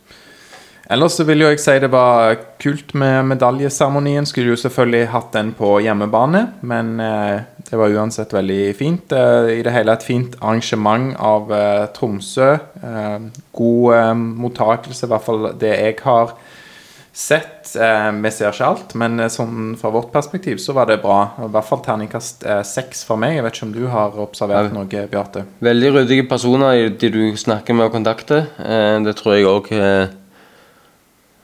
Ellers 0.89 1.19
så 1.19 1.23
vil 1.28 1.43
jo 1.43 1.52
jeg 1.52 1.60
si 1.62 1.75
det 1.84 1.91
var 1.93 2.39
kult 2.58 2.95
med 2.97 3.28
medaljeseremonien. 3.30 4.25
Skulle 4.25 4.56
jo 4.56 4.58
selvfølgelig 4.58 5.12
hatt 5.13 5.30
den 5.36 5.52
på 5.54 5.75
hjemmebane, 5.86 6.47
men 6.65 6.95
eh, 7.06 7.43
det 7.67 7.78
var 7.78 7.93
uansett 7.93 8.34
veldig 8.34 8.63
fint. 8.73 9.13
Eh, 9.13 9.60
I 9.60 9.65
det 9.65 9.73
hele 9.75 9.93
et 9.93 10.06
fint 10.06 10.34
arrangement 10.41 11.12
av 11.13 11.54
eh, 11.54 11.86
Tromsø. 11.93 12.56
God 13.60 14.17
mottakelse, 14.17 15.06
i 15.06 15.12
hvert 15.12 15.28
fall 15.28 15.52
det 15.62 15.75
jeg 15.75 15.99
har 16.02 16.34
sett. 17.13 17.69
Vi 17.69 18.32
ser 18.34 18.49
ikke 18.49 18.69
alt, 18.71 18.95
men 18.97 19.21
sånn 19.30 19.75
fra 19.78 19.91
vårt 19.93 20.10
perspektiv 20.13 20.58
så 20.63 20.73
var 20.73 20.88
det 20.89 21.02
bra. 21.04 21.19
I 21.43 21.49
hvert 21.54 21.67
fall 21.67 21.84
terningkast 21.86 22.47
seks 22.65 23.04
for 23.06 23.19
meg. 23.19 23.36
Jeg 23.36 23.45
vet 23.45 23.58
ikke 23.60 23.67
om 23.67 23.75
du 23.75 23.84
har 23.91 24.17
observert 24.23 24.73
noe, 24.73 24.88
Bjarte? 24.88 25.43
Veldig 25.67 25.91
ryddige 25.99 26.25
personer, 26.32 26.88
de 26.89 27.12
du 27.13 27.21
snakker 27.38 27.78
med 27.78 27.89
og 27.89 27.97
kontakter. 27.99 28.47
Det 29.06 29.13
tror 29.19 29.36
jeg 29.36 29.49
òg 29.52 29.69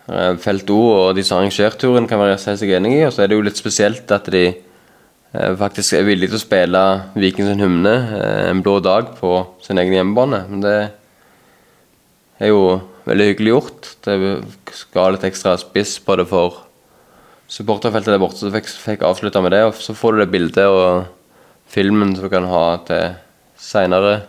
Felt 0.05 0.69
O 0.69 0.81
og 0.93 1.15
de 1.17 1.23
som 1.25 1.39
har 1.39 1.47
arrangert 1.47 1.79
turen, 1.81 2.05
kan 2.05 2.21
være 2.21 2.37
seg 2.37 2.69
enig 2.77 2.93
i. 2.99 3.05
Og 3.07 3.13
så 3.13 3.23
er 3.23 3.31
det 3.31 3.39
jo 3.39 3.45
litt 3.45 3.57
spesielt 3.57 4.11
at 4.13 4.29
de 4.33 4.43
eh, 4.51 5.55
faktisk 5.57 5.97
er 5.97 6.05
villige 6.05 6.33
til 6.33 6.39
å 6.39 6.43
spille 6.43 6.83
Vikings 7.17 7.49
sin 7.49 7.63
hymne 7.63 7.95
eh, 8.19 8.43
en 8.51 8.61
blå 8.65 8.77
dag 8.85 9.15
på 9.17 9.39
sin 9.65 9.81
egen 9.81 9.97
hjemmebane. 9.97 10.43
Men 10.51 10.61
det 10.61 10.75
er 12.37 12.53
jo 12.53 12.77
veldig 13.09 13.29
hyggelig 13.31 13.55
gjort. 13.55 13.91
Det 14.05 14.19
skal 14.85 15.17
litt 15.17 15.27
ekstra 15.31 15.57
spiss 15.61 15.97
på 16.05 16.19
det 16.21 16.29
for 16.29 16.61
supporterfeltet 17.49 18.13
der 18.13 18.21
borte, 18.21 18.41
så 18.41 18.53
fikk, 18.53 18.69
fikk 18.69 19.05
avslutta 19.05 19.41
med 19.41 19.57
det. 19.57 19.65
Og 19.71 19.77
så 19.81 19.97
får 19.97 20.13
du 20.13 20.23
det 20.23 20.31
bildet 20.37 20.69
og 20.69 21.05
filmen 21.71 22.13
som 22.13 22.27
du 22.27 22.33
kan 22.33 22.45
ha 22.49 22.65
til 22.85 23.15
seinere. 23.57 24.19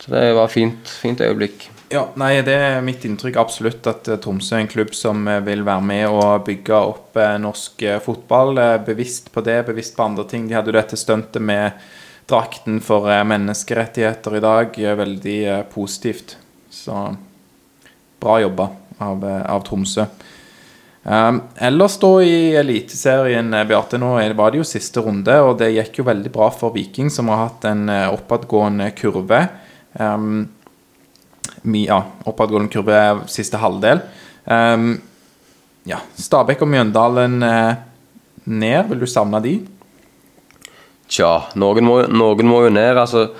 Så 0.00 0.10
det 0.14 0.30
var 0.34 0.50
fint, 0.50 0.98
fint 0.98 1.22
øyeblikk. 1.22 1.70
Ja, 1.90 2.04
nei, 2.14 2.36
Det 2.46 2.54
er 2.54 2.84
mitt 2.86 3.02
inntrykk 3.02 3.34
absolutt 3.42 3.86
at 3.90 4.06
eh, 4.06 4.18
Tromsø 4.22 4.54
er 4.54 4.60
en 4.62 4.68
klubb 4.70 4.92
som 4.94 5.24
eh, 5.26 5.40
vil 5.42 5.64
være 5.66 5.82
med 5.82 6.04
og 6.14 6.44
bygge 6.46 6.76
opp 6.78 7.16
eh, 7.18 7.34
norsk 7.42 7.82
fotball. 8.04 8.60
bevisst 8.86 9.32
på 9.34 9.42
det, 9.42 9.56
bevisst 9.66 9.96
på 9.96 10.04
andre 10.04 10.22
ting. 10.30 10.44
De 10.46 10.54
hadde 10.54 10.70
jo 10.70 10.76
dette 10.76 10.94
stuntet 10.94 11.42
med 11.42 11.80
drakten 12.30 12.78
for 12.78 13.10
menneskerettigheter 13.26 14.36
i 14.38 14.42
dag. 14.44 14.78
veldig 15.00 15.64
positivt. 15.72 16.36
Så 16.70 16.94
bra 18.22 18.38
jobba 18.38 18.68
av, 18.98 19.26
av 19.26 19.66
Tromsø. 19.66 20.06
Um, 21.02 21.42
ellers 21.56 21.96
da 21.98 22.12
i 22.22 22.54
Eliteserien, 22.60 23.50
Beate, 23.66 23.98
nå 23.98 24.12
var 24.38 24.52
det 24.52 24.60
jo 24.60 24.68
siste 24.68 25.02
runde, 25.02 25.40
og 25.42 25.58
det 25.58 25.72
gikk 25.72 25.98
jo 25.98 26.06
veldig 26.06 26.30
bra 26.30 26.52
for 26.54 26.70
Viking, 26.76 27.10
som 27.10 27.32
har 27.32 27.48
hatt 27.48 27.66
en 27.66 27.88
oppadgående 27.90 28.92
kurve. 28.94 29.42
Um, 29.98 30.44
ja, 31.84 32.00
oppadgående 32.28 32.72
kurve 32.72 33.00
siste 33.30 33.60
halvdel. 33.60 34.02
Um, 34.46 35.00
ja, 35.88 36.00
Stabæk 36.18 36.62
og 36.64 36.70
Mjøndalen 36.70 37.42
eh, 37.42 37.78
ned. 38.44 38.88
Vil 38.90 39.00
du 39.02 39.08
savne 39.08 39.40
de? 39.44 39.54
Tja, 41.10 41.30
noen 41.58 41.86
må, 41.86 42.00
noen 42.06 42.50
må 42.50 42.64
jo 42.66 42.74
ned. 42.74 43.00
Altså, 43.00 43.30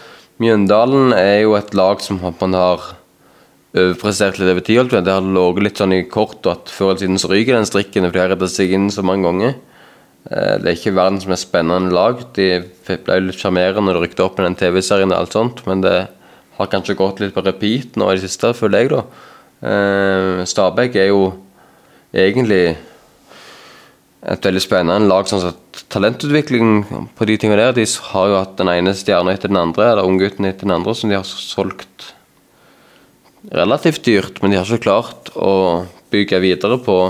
Mjøndalen 0.41 1.13
er 1.17 1.43
jo 1.45 1.57
et 1.59 1.75
lag 1.77 2.01
som 2.03 2.21
man 2.23 2.57
har 2.57 2.87
overprestert 3.77 4.41
litt 4.41 4.51
over 4.51 4.65
tid. 4.67 4.91
Det 4.91 5.13
har 5.13 5.27
ligget 5.27 5.67
litt 5.67 5.83
sånn 5.83 5.95
i 5.95 6.05
kort 6.11 6.41
og 6.47 6.55
at 6.57 6.73
før 6.73 6.95
eller 6.95 7.05
siden 7.05 7.21
så 7.23 7.31
ryker 7.31 7.59
den 7.59 7.69
strikken. 7.69 8.09
For 8.09 8.17
de 8.17 8.23
har 8.25 8.33
reddet 8.35 8.55
seg 8.55 8.73
inn 8.75 8.89
så 8.91 9.05
mange 9.07 9.29
ganger. 9.29 9.59
Eh, 10.31 10.57
Det 10.59 10.67
er 10.73 10.79
ikke 10.79 10.97
verdens 10.97 11.29
mest 11.31 11.49
spennende 11.49 11.95
lag. 11.95 12.25
De 12.35 12.49
ble 12.89 13.21
jo 13.21 13.29
litt 13.29 13.39
sjarmerende 13.41 13.87
når 13.87 14.01
de 14.01 14.07
rykte 14.07 14.25
opp 14.25 14.41
med 14.41 14.49
den 14.49 14.59
TV-serien 14.59 15.13
og 15.13 15.21
alt 15.21 15.37
sånt, 15.37 15.63
men 15.69 15.85
det 15.85 16.09
har 16.61 16.71
kanskje 16.71 16.99
gått 16.99 17.23
litt 17.23 17.35
på 17.35 17.45
repeat 17.45 17.97
nå 18.01 18.11
i 18.11 18.19
det 18.19 18.29
siste, 18.29 18.53
føler 18.57 18.85
jeg, 18.85 18.93
da. 18.93 19.03
Eh, 19.61 20.43
Stabæk 20.49 20.97
er 21.01 21.11
jo 21.11 21.25
egentlig 22.13 22.77
et 24.21 24.45
veldig 24.45 24.63
spennende 24.63 25.09
lag. 25.09 25.29
sånn 25.29 25.49
at 25.49 25.85
Talentutvikling 25.91 26.85
på 27.17 27.27
de 27.27 27.37
tingene 27.41 27.59
der 27.59 27.73
De 27.73 27.87
har 28.13 28.29
jo 28.29 28.37
hatt 28.37 28.57
den 28.61 28.69
ene 28.69 28.95
stjerna 28.95 29.33
etter 29.33 29.49
den 29.49 29.61
andre, 29.61 29.91
eller 29.91 30.07
unggutten 30.07 30.45
etter 30.45 30.69
den 30.69 30.77
andre, 30.77 30.95
som 30.95 31.11
de 31.11 31.17
har 31.17 31.25
solgt 31.25 32.13
relativt 33.51 34.05
dyrt, 34.05 34.43
men 34.43 34.53
de 34.53 34.59
har 34.61 34.69
ikke 34.69 34.85
klart 34.85 35.33
å 35.35 35.87
bygge 36.13 36.41
videre 36.45 36.79
på 36.79 37.01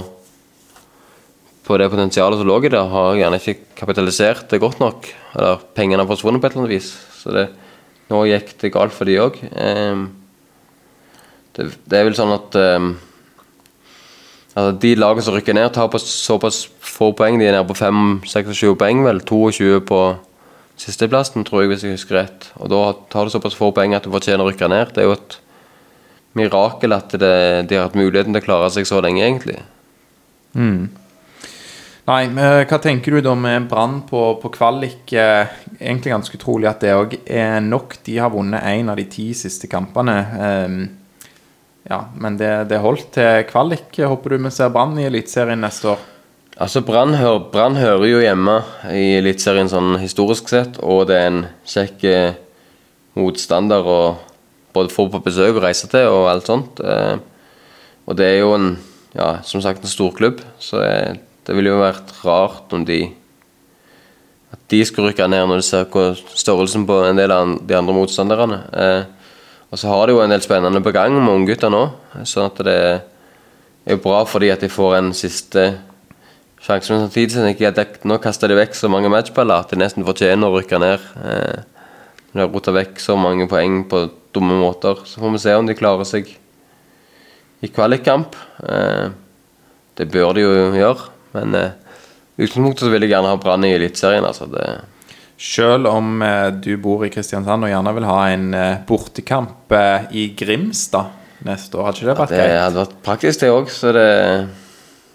på 1.71 1.77
det 1.79 1.87
potensialet 1.93 2.41
som 2.41 2.49
lå 2.49 2.57
i 2.67 2.71
det. 2.73 2.81
Har 2.93 3.15
gjerne 3.15 3.39
ikke 3.39 3.77
kapitalisert 3.79 4.49
det 4.51 4.59
godt 4.59 4.81
nok. 4.83 5.07
Eller 5.37 5.61
pengene 5.77 6.03
har 6.03 6.09
forsvunnet 6.11 6.43
på 6.43 6.49
et 6.49 6.57
eller 6.57 6.65
annet 6.65 6.75
vis. 6.75 6.89
Så 7.15 7.31
det, 7.35 7.45
nå 8.11 8.25
gikk 8.29 8.57
det 8.61 8.73
galt 8.75 8.95
for 8.95 9.09
de 9.09 9.21
òg. 9.23 9.39
det, 11.57 11.69
det 11.87 11.99
er 11.99 12.09
vel 12.09 12.19
sånn 12.19 12.35
at 12.35 12.59
ehm, 12.59 12.91
Altså, 14.51 14.73
de 14.83 14.97
lagene 14.99 15.23
som 15.23 15.35
rykker 15.37 15.55
ned, 15.55 15.69
tar 15.75 15.87
på 15.93 15.99
såpass 16.03 16.65
få 16.83 17.13
poeng. 17.17 17.39
De 17.39 17.47
er 17.47 17.55
nede 17.55 17.69
på 17.69 17.77
5-26 17.79 18.75
poeng, 18.81 19.05
vel. 19.07 19.21
22 19.23 19.79
på 19.87 20.01
sisteplassen, 20.81 21.45
tror 21.47 21.63
jeg, 21.63 21.71
hvis 21.71 21.85
jeg 21.87 21.95
husker 21.95 22.19
rett. 22.19 22.49
Og 22.59 22.73
da 22.73 22.81
tar 23.13 23.29
du 23.29 23.33
såpass 23.33 23.55
få 23.55 23.71
poeng 23.77 23.95
at 23.95 24.07
du 24.07 24.11
fortjener 24.13 24.43
å 24.43 24.51
rykke 24.51 24.71
ned. 24.73 24.91
Det 24.97 25.05
er 25.05 25.09
jo 25.09 25.15
et 25.15 25.39
mirakel 26.39 26.97
at 26.97 27.15
det, 27.15 27.35
de 27.71 27.79
har 27.79 27.89
hatt 27.89 27.99
muligheten 27.99 28.35
til 28.35 28.43
å 28.43 28.49
klare 28.49 28.73
seg 28.75 28.89
så 28.91 28.99
lenge, 29.05 29.23
egentlig. 29.23 29.61
Nei, 32.09 32.25
men 32.33 32.65
hva 32.65 32.79
tenker 32.81 33.13
du 33.13 33.21
da 33.25 33.35
med 33.39 33.67
Brann 33.71 34.01
på, 34.09 34.23
på 34.41 34.51
kvalik? 34.55 35.13
Eh, 35.13 35.51
Egentlig 35.81 36.15
ganske 36.15 36.39
utrolig 36.39 36.69
at 36.71 36.81
det 36.85 36.95
òg 36.97 37.19
er 37.25 37.61
nok. 37.65 37.99
De 38.07 38.17
har 38.21 38.33
vunnet 38.33 38.65
én 38.69 38.89
av 38.91 38.99
de 38.99 39.05
ti 39.09 39.31
siste 39.37 39.69
kampene. 39.71 40.17
Ehm, 40.47 40.81
ja, 41.89 42.01
men 42.21 42.37
det, 42.41 42.51
det 42.73 42.81
holdt 42.83 43.13
til 43.17 43.45
kvalik. 43.49 43.95
Håper 43.97 44.35
du 44.35 44.45
vi 44.47 44.53
ser 44.55 44.73
Brann 44.75 44.99
i 45.01 45.07
Eliteserien 45.09 45.61
neste 45.65 45.93
år? 45.95 46.03
Altså, 46.61 46.83
Brann 46.85 47.15
hører, 47.17 47.79
hører 47.79 48.07
jo 48.11 48.21
hjemme 48.21 48.59
i 48.93 49.07
Eliteserien 49.21 49.71
sånn 49.73 49.95
historisk 50.03 50.51
sett, 50.53 50.77
og 50.85 51.07
det 51.09 51.17
er 51.17 51.31
en 51.31 51.41
kjekk 51.69 52.05
eh, 52.11 52.37
motstander 53.17 53.87
å 53.89 54.01
både 54.77 54.93
få 54.93 55.09
på 55.13 55.23
besøk 55.25 55.57
og 55.57 55.65
reise 55.65 55.89
til 55.91 56.11
og 56.11 56.29
alt 56.33 56.51
sånt. 56.51 56.83
Eh, 56.85 57.17
og 58.05 58.19
det 58.19 58.29
er 58.29 58.39
jo 58.43 58.53
en, 58.59 58.71
ja, 59.17 59.39
som 59.47 59.63
sagt, 59.65 59.85
en 59.85 59.93
storklubb, 59.95 60.45
så 60.61 60.85
eh, 60.85 61.17
det 61.51 61.57
ville 61.59 61.73
jo 61.73 61.81
vært 61.81 62.13
rart 62.23 62.71
om 62.77 62.85
de 62.87 63.09
At 64.55 64.61
de 64.71 64.79
skulle 64.87 65.11
rykke 65.11 65.27
ned 65.31 65.49
når 65.51 65.59
de 65.59 65.65
ser 65.67 65.89
hvor 65.91 66.15
størrelsen 66.39 66.85
på 66.87 66.97
en 67.09 67.19
del 67.19 67.31
av 67.35 67.57
de 67.67 67.75
andre 67.75 67.95
motstanderne. 67.95 68.57
Eh, 68.71 69.03
og 69.71 69.79
så 69.79 69.91
har 69.91 70.07
de 70.07 70.15
jo 70.17 70.23
en 70.23 70.31
del 70.31 70.43
spennende 70.43 70.83
på 70.83 70.93
gang 70.95 71.15
med 71.15 71.31
unggutter 71.31 71.71
nå, 71.71 71.85
sånn 72.27 72.49
at 72.49 72.59
det 72.67 72.75
er 73.87 74.01
bra 74.03 74.25
fordi 74.27 74.51
at 74.51 74.63
de 74.63 74.71
får 74.71 74.97
en 74.97 75.13
siste 75.15 75.65
sjanse. 76.59 76.91
Men 76.91 77.05
samtidig 77.05 77.37
så 77.37 77.47
tenker 77.47 77.67
jeg 77.69 77.79
at 77.79 78.07
nå 78.07 78.19
kaster 78.23 78.51
de 78.51 78.59
vekk 78.59 78.75
så 78.79 78.91
mange 78.91 79.11
matchballer 79.11 79.63
at 79.63 79.71
de 79.71 79.79
nesten 79.79 80.07
fortjener 80.07 80.51
å 80.51 80.59
rykke 80.59 80.83
ned. 80.83 81.07
Eh, 81.23 81.87
de 82.31 82.43
har 82.43 82.51
rota 82.51 82.75
vekk 82.75 83.03
så 83.03 83.17
mange 83.19 83.47
poeng 83.51 83.85
på 83.91 84.05
dumme 84.35 84.59
måter. 84.59 85.03
Så 85.07 85.23
får 85.23 85.35
vi 85.35 85.43
se 85.47 85.57
om 85.59 85.67
de 85.67 85.79
klarer 85.79 86.07
seg 86.07 86.31
i 87.63 87.71
kvalikkamp. 87.71 88.39
Eh, 88.67 89.11
det 90.01 90.07
bør 90.09 90.33
de 90.33 90.45
jo 90.45 90.53
gjøre, 90.79 91.11
men 91.37 91.55
eh, 91.55 91.71
i 92.37 92.47
utgangspunktet 92.47 92.87
så 92.87 92.91
vil 92.93 93.05
jeg 93.05 93.13
gjerne 93.13 93.35
ha 93.35 93.39
Brann 93.41 93.67
i 93.69 93.75
Eliteserien. 93.77 94.25
Altså. 94.25 94.47
Det, 94.49 94.67
Selv 95.41 95.89
om 95.91 96.23
eh, 96.25 96.49
du 96.57 96.75
bor 96.81 97.05
i 97.07 97.11
Kristiansand 97.13 97.67
og 97.67 97.73
gjerne 97.73 97.95
vil 97.97 98.09
ha 98.09 98.19
en 98.33 98.51
eh, 98.57 98.83
bortekamp 98.89 99.73
eh, 99.77 100.11
i 100.17 100.29
Grimstad 100.37 101.17
neste 101.47 101.79
år, 101.79 101.87
hadde 101.89 102.01
ikke 102.01 102.11
det 102.11 102.19
vært 102.19 102.33
greit? 102.35 102.51
det 102.51 102.61
hadde 102.61 102.83
vært 102.83 102.99
praktisk, 103.05 103.41
det 103.41 103.49
òg, 103.53 103.71
så 103.73 103.93
det, 103.97 104.09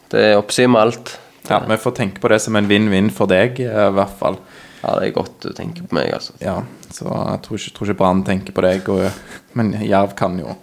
det 0.09 0.23
er 0.31 0.39
oppside 0.39 0.71
med 0.73 0.81
alt. 0.81 1.11
Ja, 1.45 1.59
Vi 1.69 1.77
får 1.77 1.93
tenke 1.99 2.21
på 2.21 2.31
det 2.33 2.39
som 2.41 2.57
en 2.57 2.69
vinn-vinn 2.69 3.11
for 3.13 3.29
deg, 3.29 3.59
eh, 3.61 3.89
i 3.89 3.93
hvert 3.97 4.15
fall. 4.21 4.39
Ja, 4.81 4.95
det 4.99 5.07
er 5.07 5.15
godt 5.15 5.37
du 5.41 5.51
tenker 5.57 5.85
på 5.85 5.97
meg, 5.97 6.11
altså. 6.13 6.33
Ja, 6.41 6.59
så 6.93 7.05
jeg 7.09 7.41
tror 7.45 7.59
ikke, 7.59 7.73
tror 7.77 7.89
ikke 7.89 7.99
Brann 8.01 8.25
tenker 8.25 8.53
på 8.53 8.65
deg, 8.65 8.89
og, 8.93 9.05
men 9.57 9.73
Jerv 9.81 10.13
kan 10.17 10.37
jo 10.41 10.57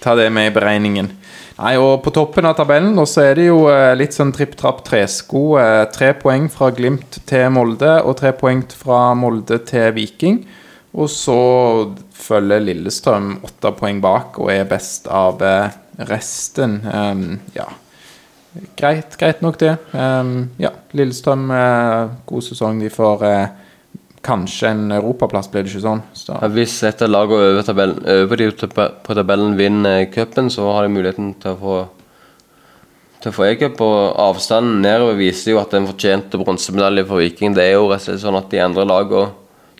ta 0.00 0.14
det 0.16 0.28
med 0.32 0.50
i 0.50 0.54
beregningen. 0.54 1.10
Nei, 1.56 1.72
og 1.80 2.02
På 2.04 2.12
toppen 2.12 2.44
av 2.48 2.58
tabellen 2.58 2.98
og 3.00 3.08
så 3.08 3.30
er 3.30 3.38
det 3.38 3.46
jo 3.48 3.62
eh, 3.72 3.94
litt 3.96 4.16
sånn 4.16 4.34
tripp-trapp 4.36 4.82
tresko. 4.84 5.44
Eh, 5.62 5.84
tre 5.94 6.12
poeng 6.20 6.50
fra 6.52 6.68
Glimt 6.76 7.20
til 7.28 7.48
Molde, 7.54 7.94
og 8.04 8.18
tre 8.20 8.34
poeng 8.36 8.60
fra 8.76 9.14
Molde 9.16 9.62
til 9.64 9.88
Viking. 9.96 10.42
Og 10.96 11.08
så 11.12 11.38
følger 12.16 12.62
Lillestrøm 12.64 13.38
åtte 13.44 13.72
poeng 13.76 14.00
bak 14.04 14.38
og 14.40 14.52
er 14.52 14.68
best 14.68 15.08
av 15.12 15.42
eh, 15.44 15.72
resten. 16.08 16.78
Um, 16.84 17.24
ja, 17.56 17.66
greit, 18.76 19.16
greit 19.20 19.42
nok 19.44 19.56
det. 19.60 19.74
Um, 19.92 20.50
ja, 20.60 20.72
Lillestrøm, 20.96 21.48
uh, 21.52 22.16
god 22.28 22.46
sesong. 22.46 22.80
De 22.80 22.92
får 22.92 23.24
eh, 23.28 23.65
kanskje 24.26 24.72
en 24.72 24.94
europaplass, 24.96 25.48
blir 25.52 25.64
det 25.64 25.70
ikke 25.72 25.84
sånn? 25.84 26.02
Så, 26.16 26.36
Hvis 26.52 26.74
et 26.86 27.02
av 27.06 27.12
lagene 27.12 27.52
over, 27.52 27.66
tabellen, 27.66 28.00
over 28.26 28.42
de 28.42 28.50
på 29.06 29.16
tabellen 29.16 29.54
vinner 29.58 30.08
cupen, 30.12 30.50
så 30.52 30.66
har 30.74 30.86
de 30.86 30.94
muligheten 30.96 31.36
til 31.42 31.54
å 31.54 31.60
få 31.60 31.76
til 33.22 33.32
å 33.32 33.36
få 33.36 33.46
e-cup. 33.48 33.80
Og 33.82 34.20
avstanden 34.26 34.82
nedover 34.84 35.18
viser 35.18 35.54
jo 35.54 35.60
at 35.62 35.74
en 35.74 35.88
fortjente 35.88 36.38
bronsemedalje 36.40 37.06
for 37.08 37.22
Viking. 37.22 37.56
Det 37.56 37.64
er 37.64 37.76
jo 37.76 37.88
rett 37.90 38.04
og 38.04 38.06
slett 38.10 38.22
sånn 38.22 38.38
at 38.38 38.50
de 38.52 38.62
andre 38.62 38.86
lagene 38.86 39.32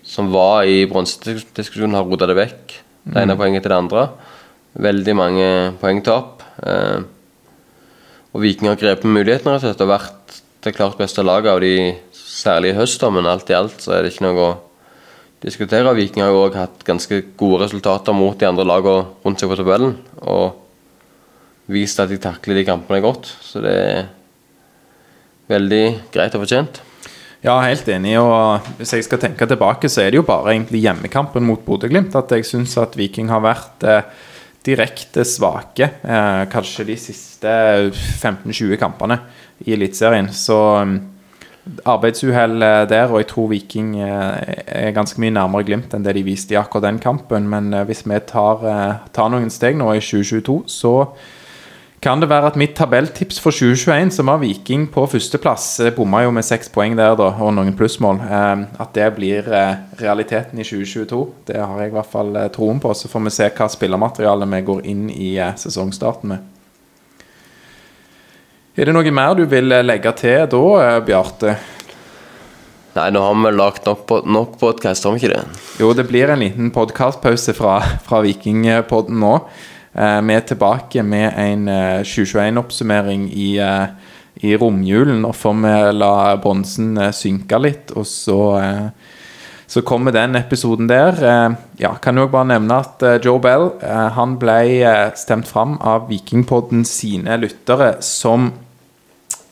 som 0.06 0.30
var 0.30 0.68
i 0.70 0.85
bronsediskusjonen, 0.87 1.96
har 1.98 2.06
rota 2.06 2.28
det 2.30 2.38
vekk. 2.38 2.74
Det 3.06 3.22
ene 3.22 3.37
poenget 3.38 3.64
til 3.64 3.72
det 3.72 3.78
andre. 3.78 4.09
Veldig 4.87 5.14
mange 5.18 5.46
poengtap. 5.80 6.44
Eh, 6.62 7.00
og 8.35 8.42
Viking 8.42 8.70
har 8.70 8.78
grepet 8.78 9.09
muligheten 9.09 9.50
rett 9.50 9.62
og 9.62 9.64
slett 9.64 9.82
og 9.82 9.90
vært 9.90 10.38
det 10.66 10.74
klart 10.76 10.98
beste 10.98 11.24
laget 11.26 11.50
av 11.52 11.62
de, 11.62 11.74
særlig 12.37 12.75
i 12.75 12.79
høst. 12.79 13.01
da, 13.01 13.11
Men 13.11 13.29
alt 13.31 13.51
i 13.51 13.57
alt 13.57 13.81
så 13.83 13.96
er 13.96 14.05
det 14.05 14.12
ikke 14.14 14.27
noe 14.29 14.44
å 14.44 14.53
diskutere. 15.44 15.94
Viking 15.96 16.25
har 16.25 16.35
jo 16.35 16.44
òg 16.46 16.59
hatt 16.59 16.85
ganske 16.87 17.22
gode 17.38 17.64
resultater 17.64 18.16
mot 18.16 18.38
de 18.38 18.49
andre 18.49 18.66
lagene 18.66 19.07
rundt 19.25 19.40
seg 19.42 19.53
på 19.53 19.59
tabellen. 19.61 19.96
Og 20.22 20.62
vist 21.72 22.01
at 22.03 22.12
de 22.12 22.18
takler 22.22 22.61
de 22.61 22.66
kampene 22.68 23.03
godt. 23.05 23.31
Så 23.42 23.62
det 23.64 23.75
er 23.75 24.05
veldig 25.51 25.85
greit 26.14 26.37
og 26.37 26.44
fortjent. 26.44 26.83
Ja, 27.44 27.59
helt 27.62 27.87
enig. 27.92 28.16
Og 28.18 28.70
hvis 28.81 28.94
jeg 28.96 29.07
skal 29.07 29.20
tenke 29.22 29.46
tilbake, 29.46 29.90
så 29.92 30.03
er 30.03 30.11
det 30.11 30.20
jo 30.20 30.27
bare 30.27 30.55
egentlig 30.55 30.83
hjemmekampen 30.83 31.44
mot 31.46 31.62
Bodø-Glimt 31.66 32.16
at 32.18 32.33
jeg 32.35 32.46
syns 32.49 32.75
at 32.81 32.96
Viking 32.99 33.31
har 33.31 33.44
vært 33.44 33.87
eh, 33.87 34.09
direkte 34.66 35.22
svake. 35.29 35.90
Eh, 36.03 36.42
kanskje 36.51 36.88
de 36.88 36.96
siste 36.99 37.53
15-20 37.92 38.81
kampene 38.81 39.20
i 39.66 39.77
Eliteserien. 39.77 40.33
Så 40.35 40.57
um, 40.83 40.96
arbeidsuhell 41.87 42.62
eh, 42.62 42.83
der, 42.88 43.11
og 43.11 43.22
jeg 43.22 43.31
tror 43.33 43.48
Viking 43.50 43.96
eh, 44.00 44.52
er 44.66 44.94
ganske 44.96 45.20
mye 45.22 45.35
nærmere 45.35 45.66
Glimt 45.66 45.94
enn 45.96 46.05
det 46.07 46.16
de 46.18 46.26
viste 46.26 46.55
i 46.55 46.61
akkurat 46.61 46.87
den 46.88 47.00
kampen. 47.02 47.48
Men 47.50 47.72
eh, 47.74 47.87
hvis 47.88 48.05
vi 48.07 48.20
tar, 48.29 48.62
tar 49.14 49.33
noen 49.33 49.50
steg 49.52 49.79
nå 49.79 49.90
i 49.94 50.02
2022, 50.02 50.62
så 50.70 50.94
kan 52.02 52.20
det 52.20 52.29
være 52.31 52.52
at 52.52 52.59
mitt 52.61 52.76
tabelltips 52.79 53.40
for 53.42 53.57
2021, 53.57 54.12
som 54.14 54.31
var 54.31 54.38
Viking 54.38 54.85
på 54.92 55.07
førsteplass, 55.11 55.81
bomma 55.96 56.20
jo 56.22 56.35
med 56.37 56.46
seks 56.46 56.68
poeng 56.70 56.94
der 56.94 57.16
da, 57.18 57.33
og 57.42 57.55
noen 57.57 57.74
plussmål, 57.74 58.20
at 58.22 58.92
det 58.94 59.09
blir 59.16 59.48
realiteten 59.98 60.61
i 60.61 60.66
2022. 60.66 61.22
Det 61.48 61.57
har 61.59 61.81
jeg 61.81 61.90
i 61.90 61.96
hvert 61.96 62.12
fall 62.12 62.37
troen 62.55 62.79
på. 62.85 62.92
Så 62.94 63.11
får 63.11 63.24
vi 63.26 63.33
se 63.35 63.48
hva 63.48 63.70
spillermaterialet 63.72 64.52
vi 64.52 64.62
går 64.68 64.85
inn 64.92 65.09
i 65.11 65.33
sesongstarten 65.59 66.37
med. 66.37 66.52
Er 68.76 68.84
det 68.84 68.92
noe 68.92 69.08
mer 69.08 69.32
du 69.32 69.46
vil 69.48 69.72
eh, 69.72 69.80
legge 69.80 70.10
til 70.20 70.42
da, 70.52 70.58
eh, 70.84 70.98
Bjarte? 71.00 71.54
Nei, 72.96 73.06
nå 73.08 73.22
har 73.24 73.36
vi 73.40 73.52
lagd 73.54 73.86
nok, 73.88 74.10
nok 74.28 74.58
podkast, 74.60 75.06
har 75.08 75.14
vi 75.14 75.22
ikke 75.22 75.30
det? 75.32 75.60
Jo, 75.80 75.94
det 75.96 76.04
blir 76.10 76.28
en 76.28 76.42
liten 76.44 76.68
podkastpause 76.74 77.54
fra, 77.56 77.78
fra 78.06 78.20
Vikingpodden 78.26 79.16
nå. 79.22 79.30
Eh, 79.96 80.18
vi 80.28 80.36
er 80.36 80.44
tilbake 80.44 81.04
med 81.08 81.38
en 81.40 81.70
eh, 81.72 82.02
2021-oppsummering 82.04 83.30
i, 83.32 83.46
eh, 83.64 84.44
i 84.44 84.52
romjulen. 84.60 85.24
Og 85.24 85.32
får 85.40 85.56
vi 85.62 85.72
la 85.96 86.12
bronsen 86.44 87.00
synke 87.16 87.62
litt, 87.64 87.96
og 87.96 88.04
så 88.04 88.40
så 89.66 89.80
kommer 89.82 90.12
den 90.14 90.36
episoden 90.38 90.86
der. 90.86 91.16
Ja, 91.82 91.96
kan 91.98 92.20
jo 92.20 92.28
bare 92.30 92.46
nevne 92.52 92.76
at 92.84 93.00
Joe 93.24 93.40
Bell 93.42 93.64
han 94.14 94.36
ble 94.38 94.92
stemt 95.18 95.48
fram 95.50 95.72
av 95.82 96.04
Vikingpodden 96.06 96.84
sine 96.86 97.34
lyttere 97.42 97.96
som 97.98 98.52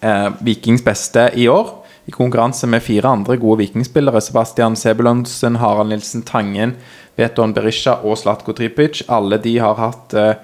eh, 0.04 0.28
Vikings 0.44 0.84
beste 0.84 1.30
i 1.34 1.48
år. 1.48 1.72
I 2.04 2.12
konkurranse 2.12 2.68
med 2.68 2.84
fire 2.84 3.08
andre 3.08 3.38
gode 3.40 3.62
vikingspillere. 3.62 4.20
Sebastian 4.20 4.76
Sebulonsen, 4.76 5.56
Harald 5.56 5.88
Nilsen 5.88 6.22
Tangen, 6.28 6.74
Veton 7.16 7.54
Berisha 7.56 7.96
og 8.04 8.18
Slatko 8.20 8.52
Tripic. 8.52 9.00
Alle 9.08 9.40
de 9.40 9.56
har 9.64 9.80
hatt 9.80 10.12
eh, 10.20 10.34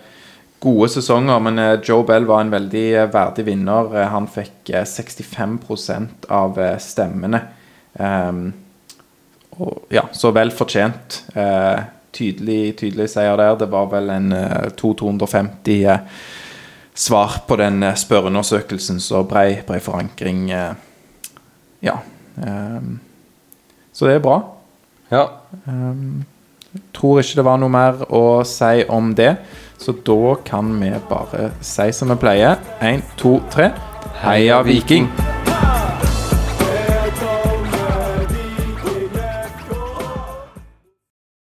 gode 0.64 0.88
sesonger, 0.94 1.44
men 1.44 1.60
eh, 1.60 1.76
Joe 1.84 2.06
Bell 2.08 2.24
var 2.28 2.46
en 2.46 2.54
veldig 2.54 2.86
eh, 2.94 3.12
verdig 3.12 3.44
vinner. 3.50 3.92
Eh, 3.92 4.08
han 4.14 4.28
fikk 4.32 4.72
eh, 4.72 4.88
65 4.88 5.58
av 6.32 6.60
stemmene. 6.80 7.44
Ehm, 8.00 8.44
og, 9.60 9.86
ja, 9.92 10.06
så 10.16 10.32
vel 10.32 10.52
fortjent. 10.56 11.22
Eh, 11.34 11.80
tydelig, 12.16 12.76
tydelig 12.80 13.10
seier 13.12 13.36
der. 13.36 13.58
Det 13.60 13.68
var 13.72 13.90
vel 13.92 14.10
en 14.14 14.32
eh, 14.32 14.70
250 14.80 15.84
eh, 15.84 16.22
svar 17.00 17.40
på 17.46 17.56
den 17.56 17.82
eh, 17.82 17.96
spørreundersøkelsen, 17.96 19.00
så 19.00 19.22
brei, 19.24 19.60
brei 19.66 19.80
forankring. 19.80 20.50
Eh, 20.50 20.74
ja. 21.82 21.96
ehm, 22.44 22.98
så 23.92 24.06
det 24.06 24.18
er 24.18 24.24
bra. 24.24 24.40
Ja. 25.10 25.24
Ehm, 25.66 26.22
tror 26.94 27.20
ikke 27.20 27.40
det 27.40 27.48
var 27.48 27.58
noe 27.60 27.72
mer 27.72 28.04
å 28.14 28.24
si 28.46 28.84
om 28.88 29.14
det, 29.16 29.32
så 29.80 29.96
da 30.06 30.36
kan 30.44 30.76
vi 30.80 30.92
bare 31.10 31.50
si 31.64 31.90
som 31.96 32.12
vi 32.12 32.20
pleier. 32.20 32.60
Én, 32.84 33.04
to, 33.16 33.38
tre. 33.50 33.72
Heia 34.20 34.62
Viking! 34.66 35.08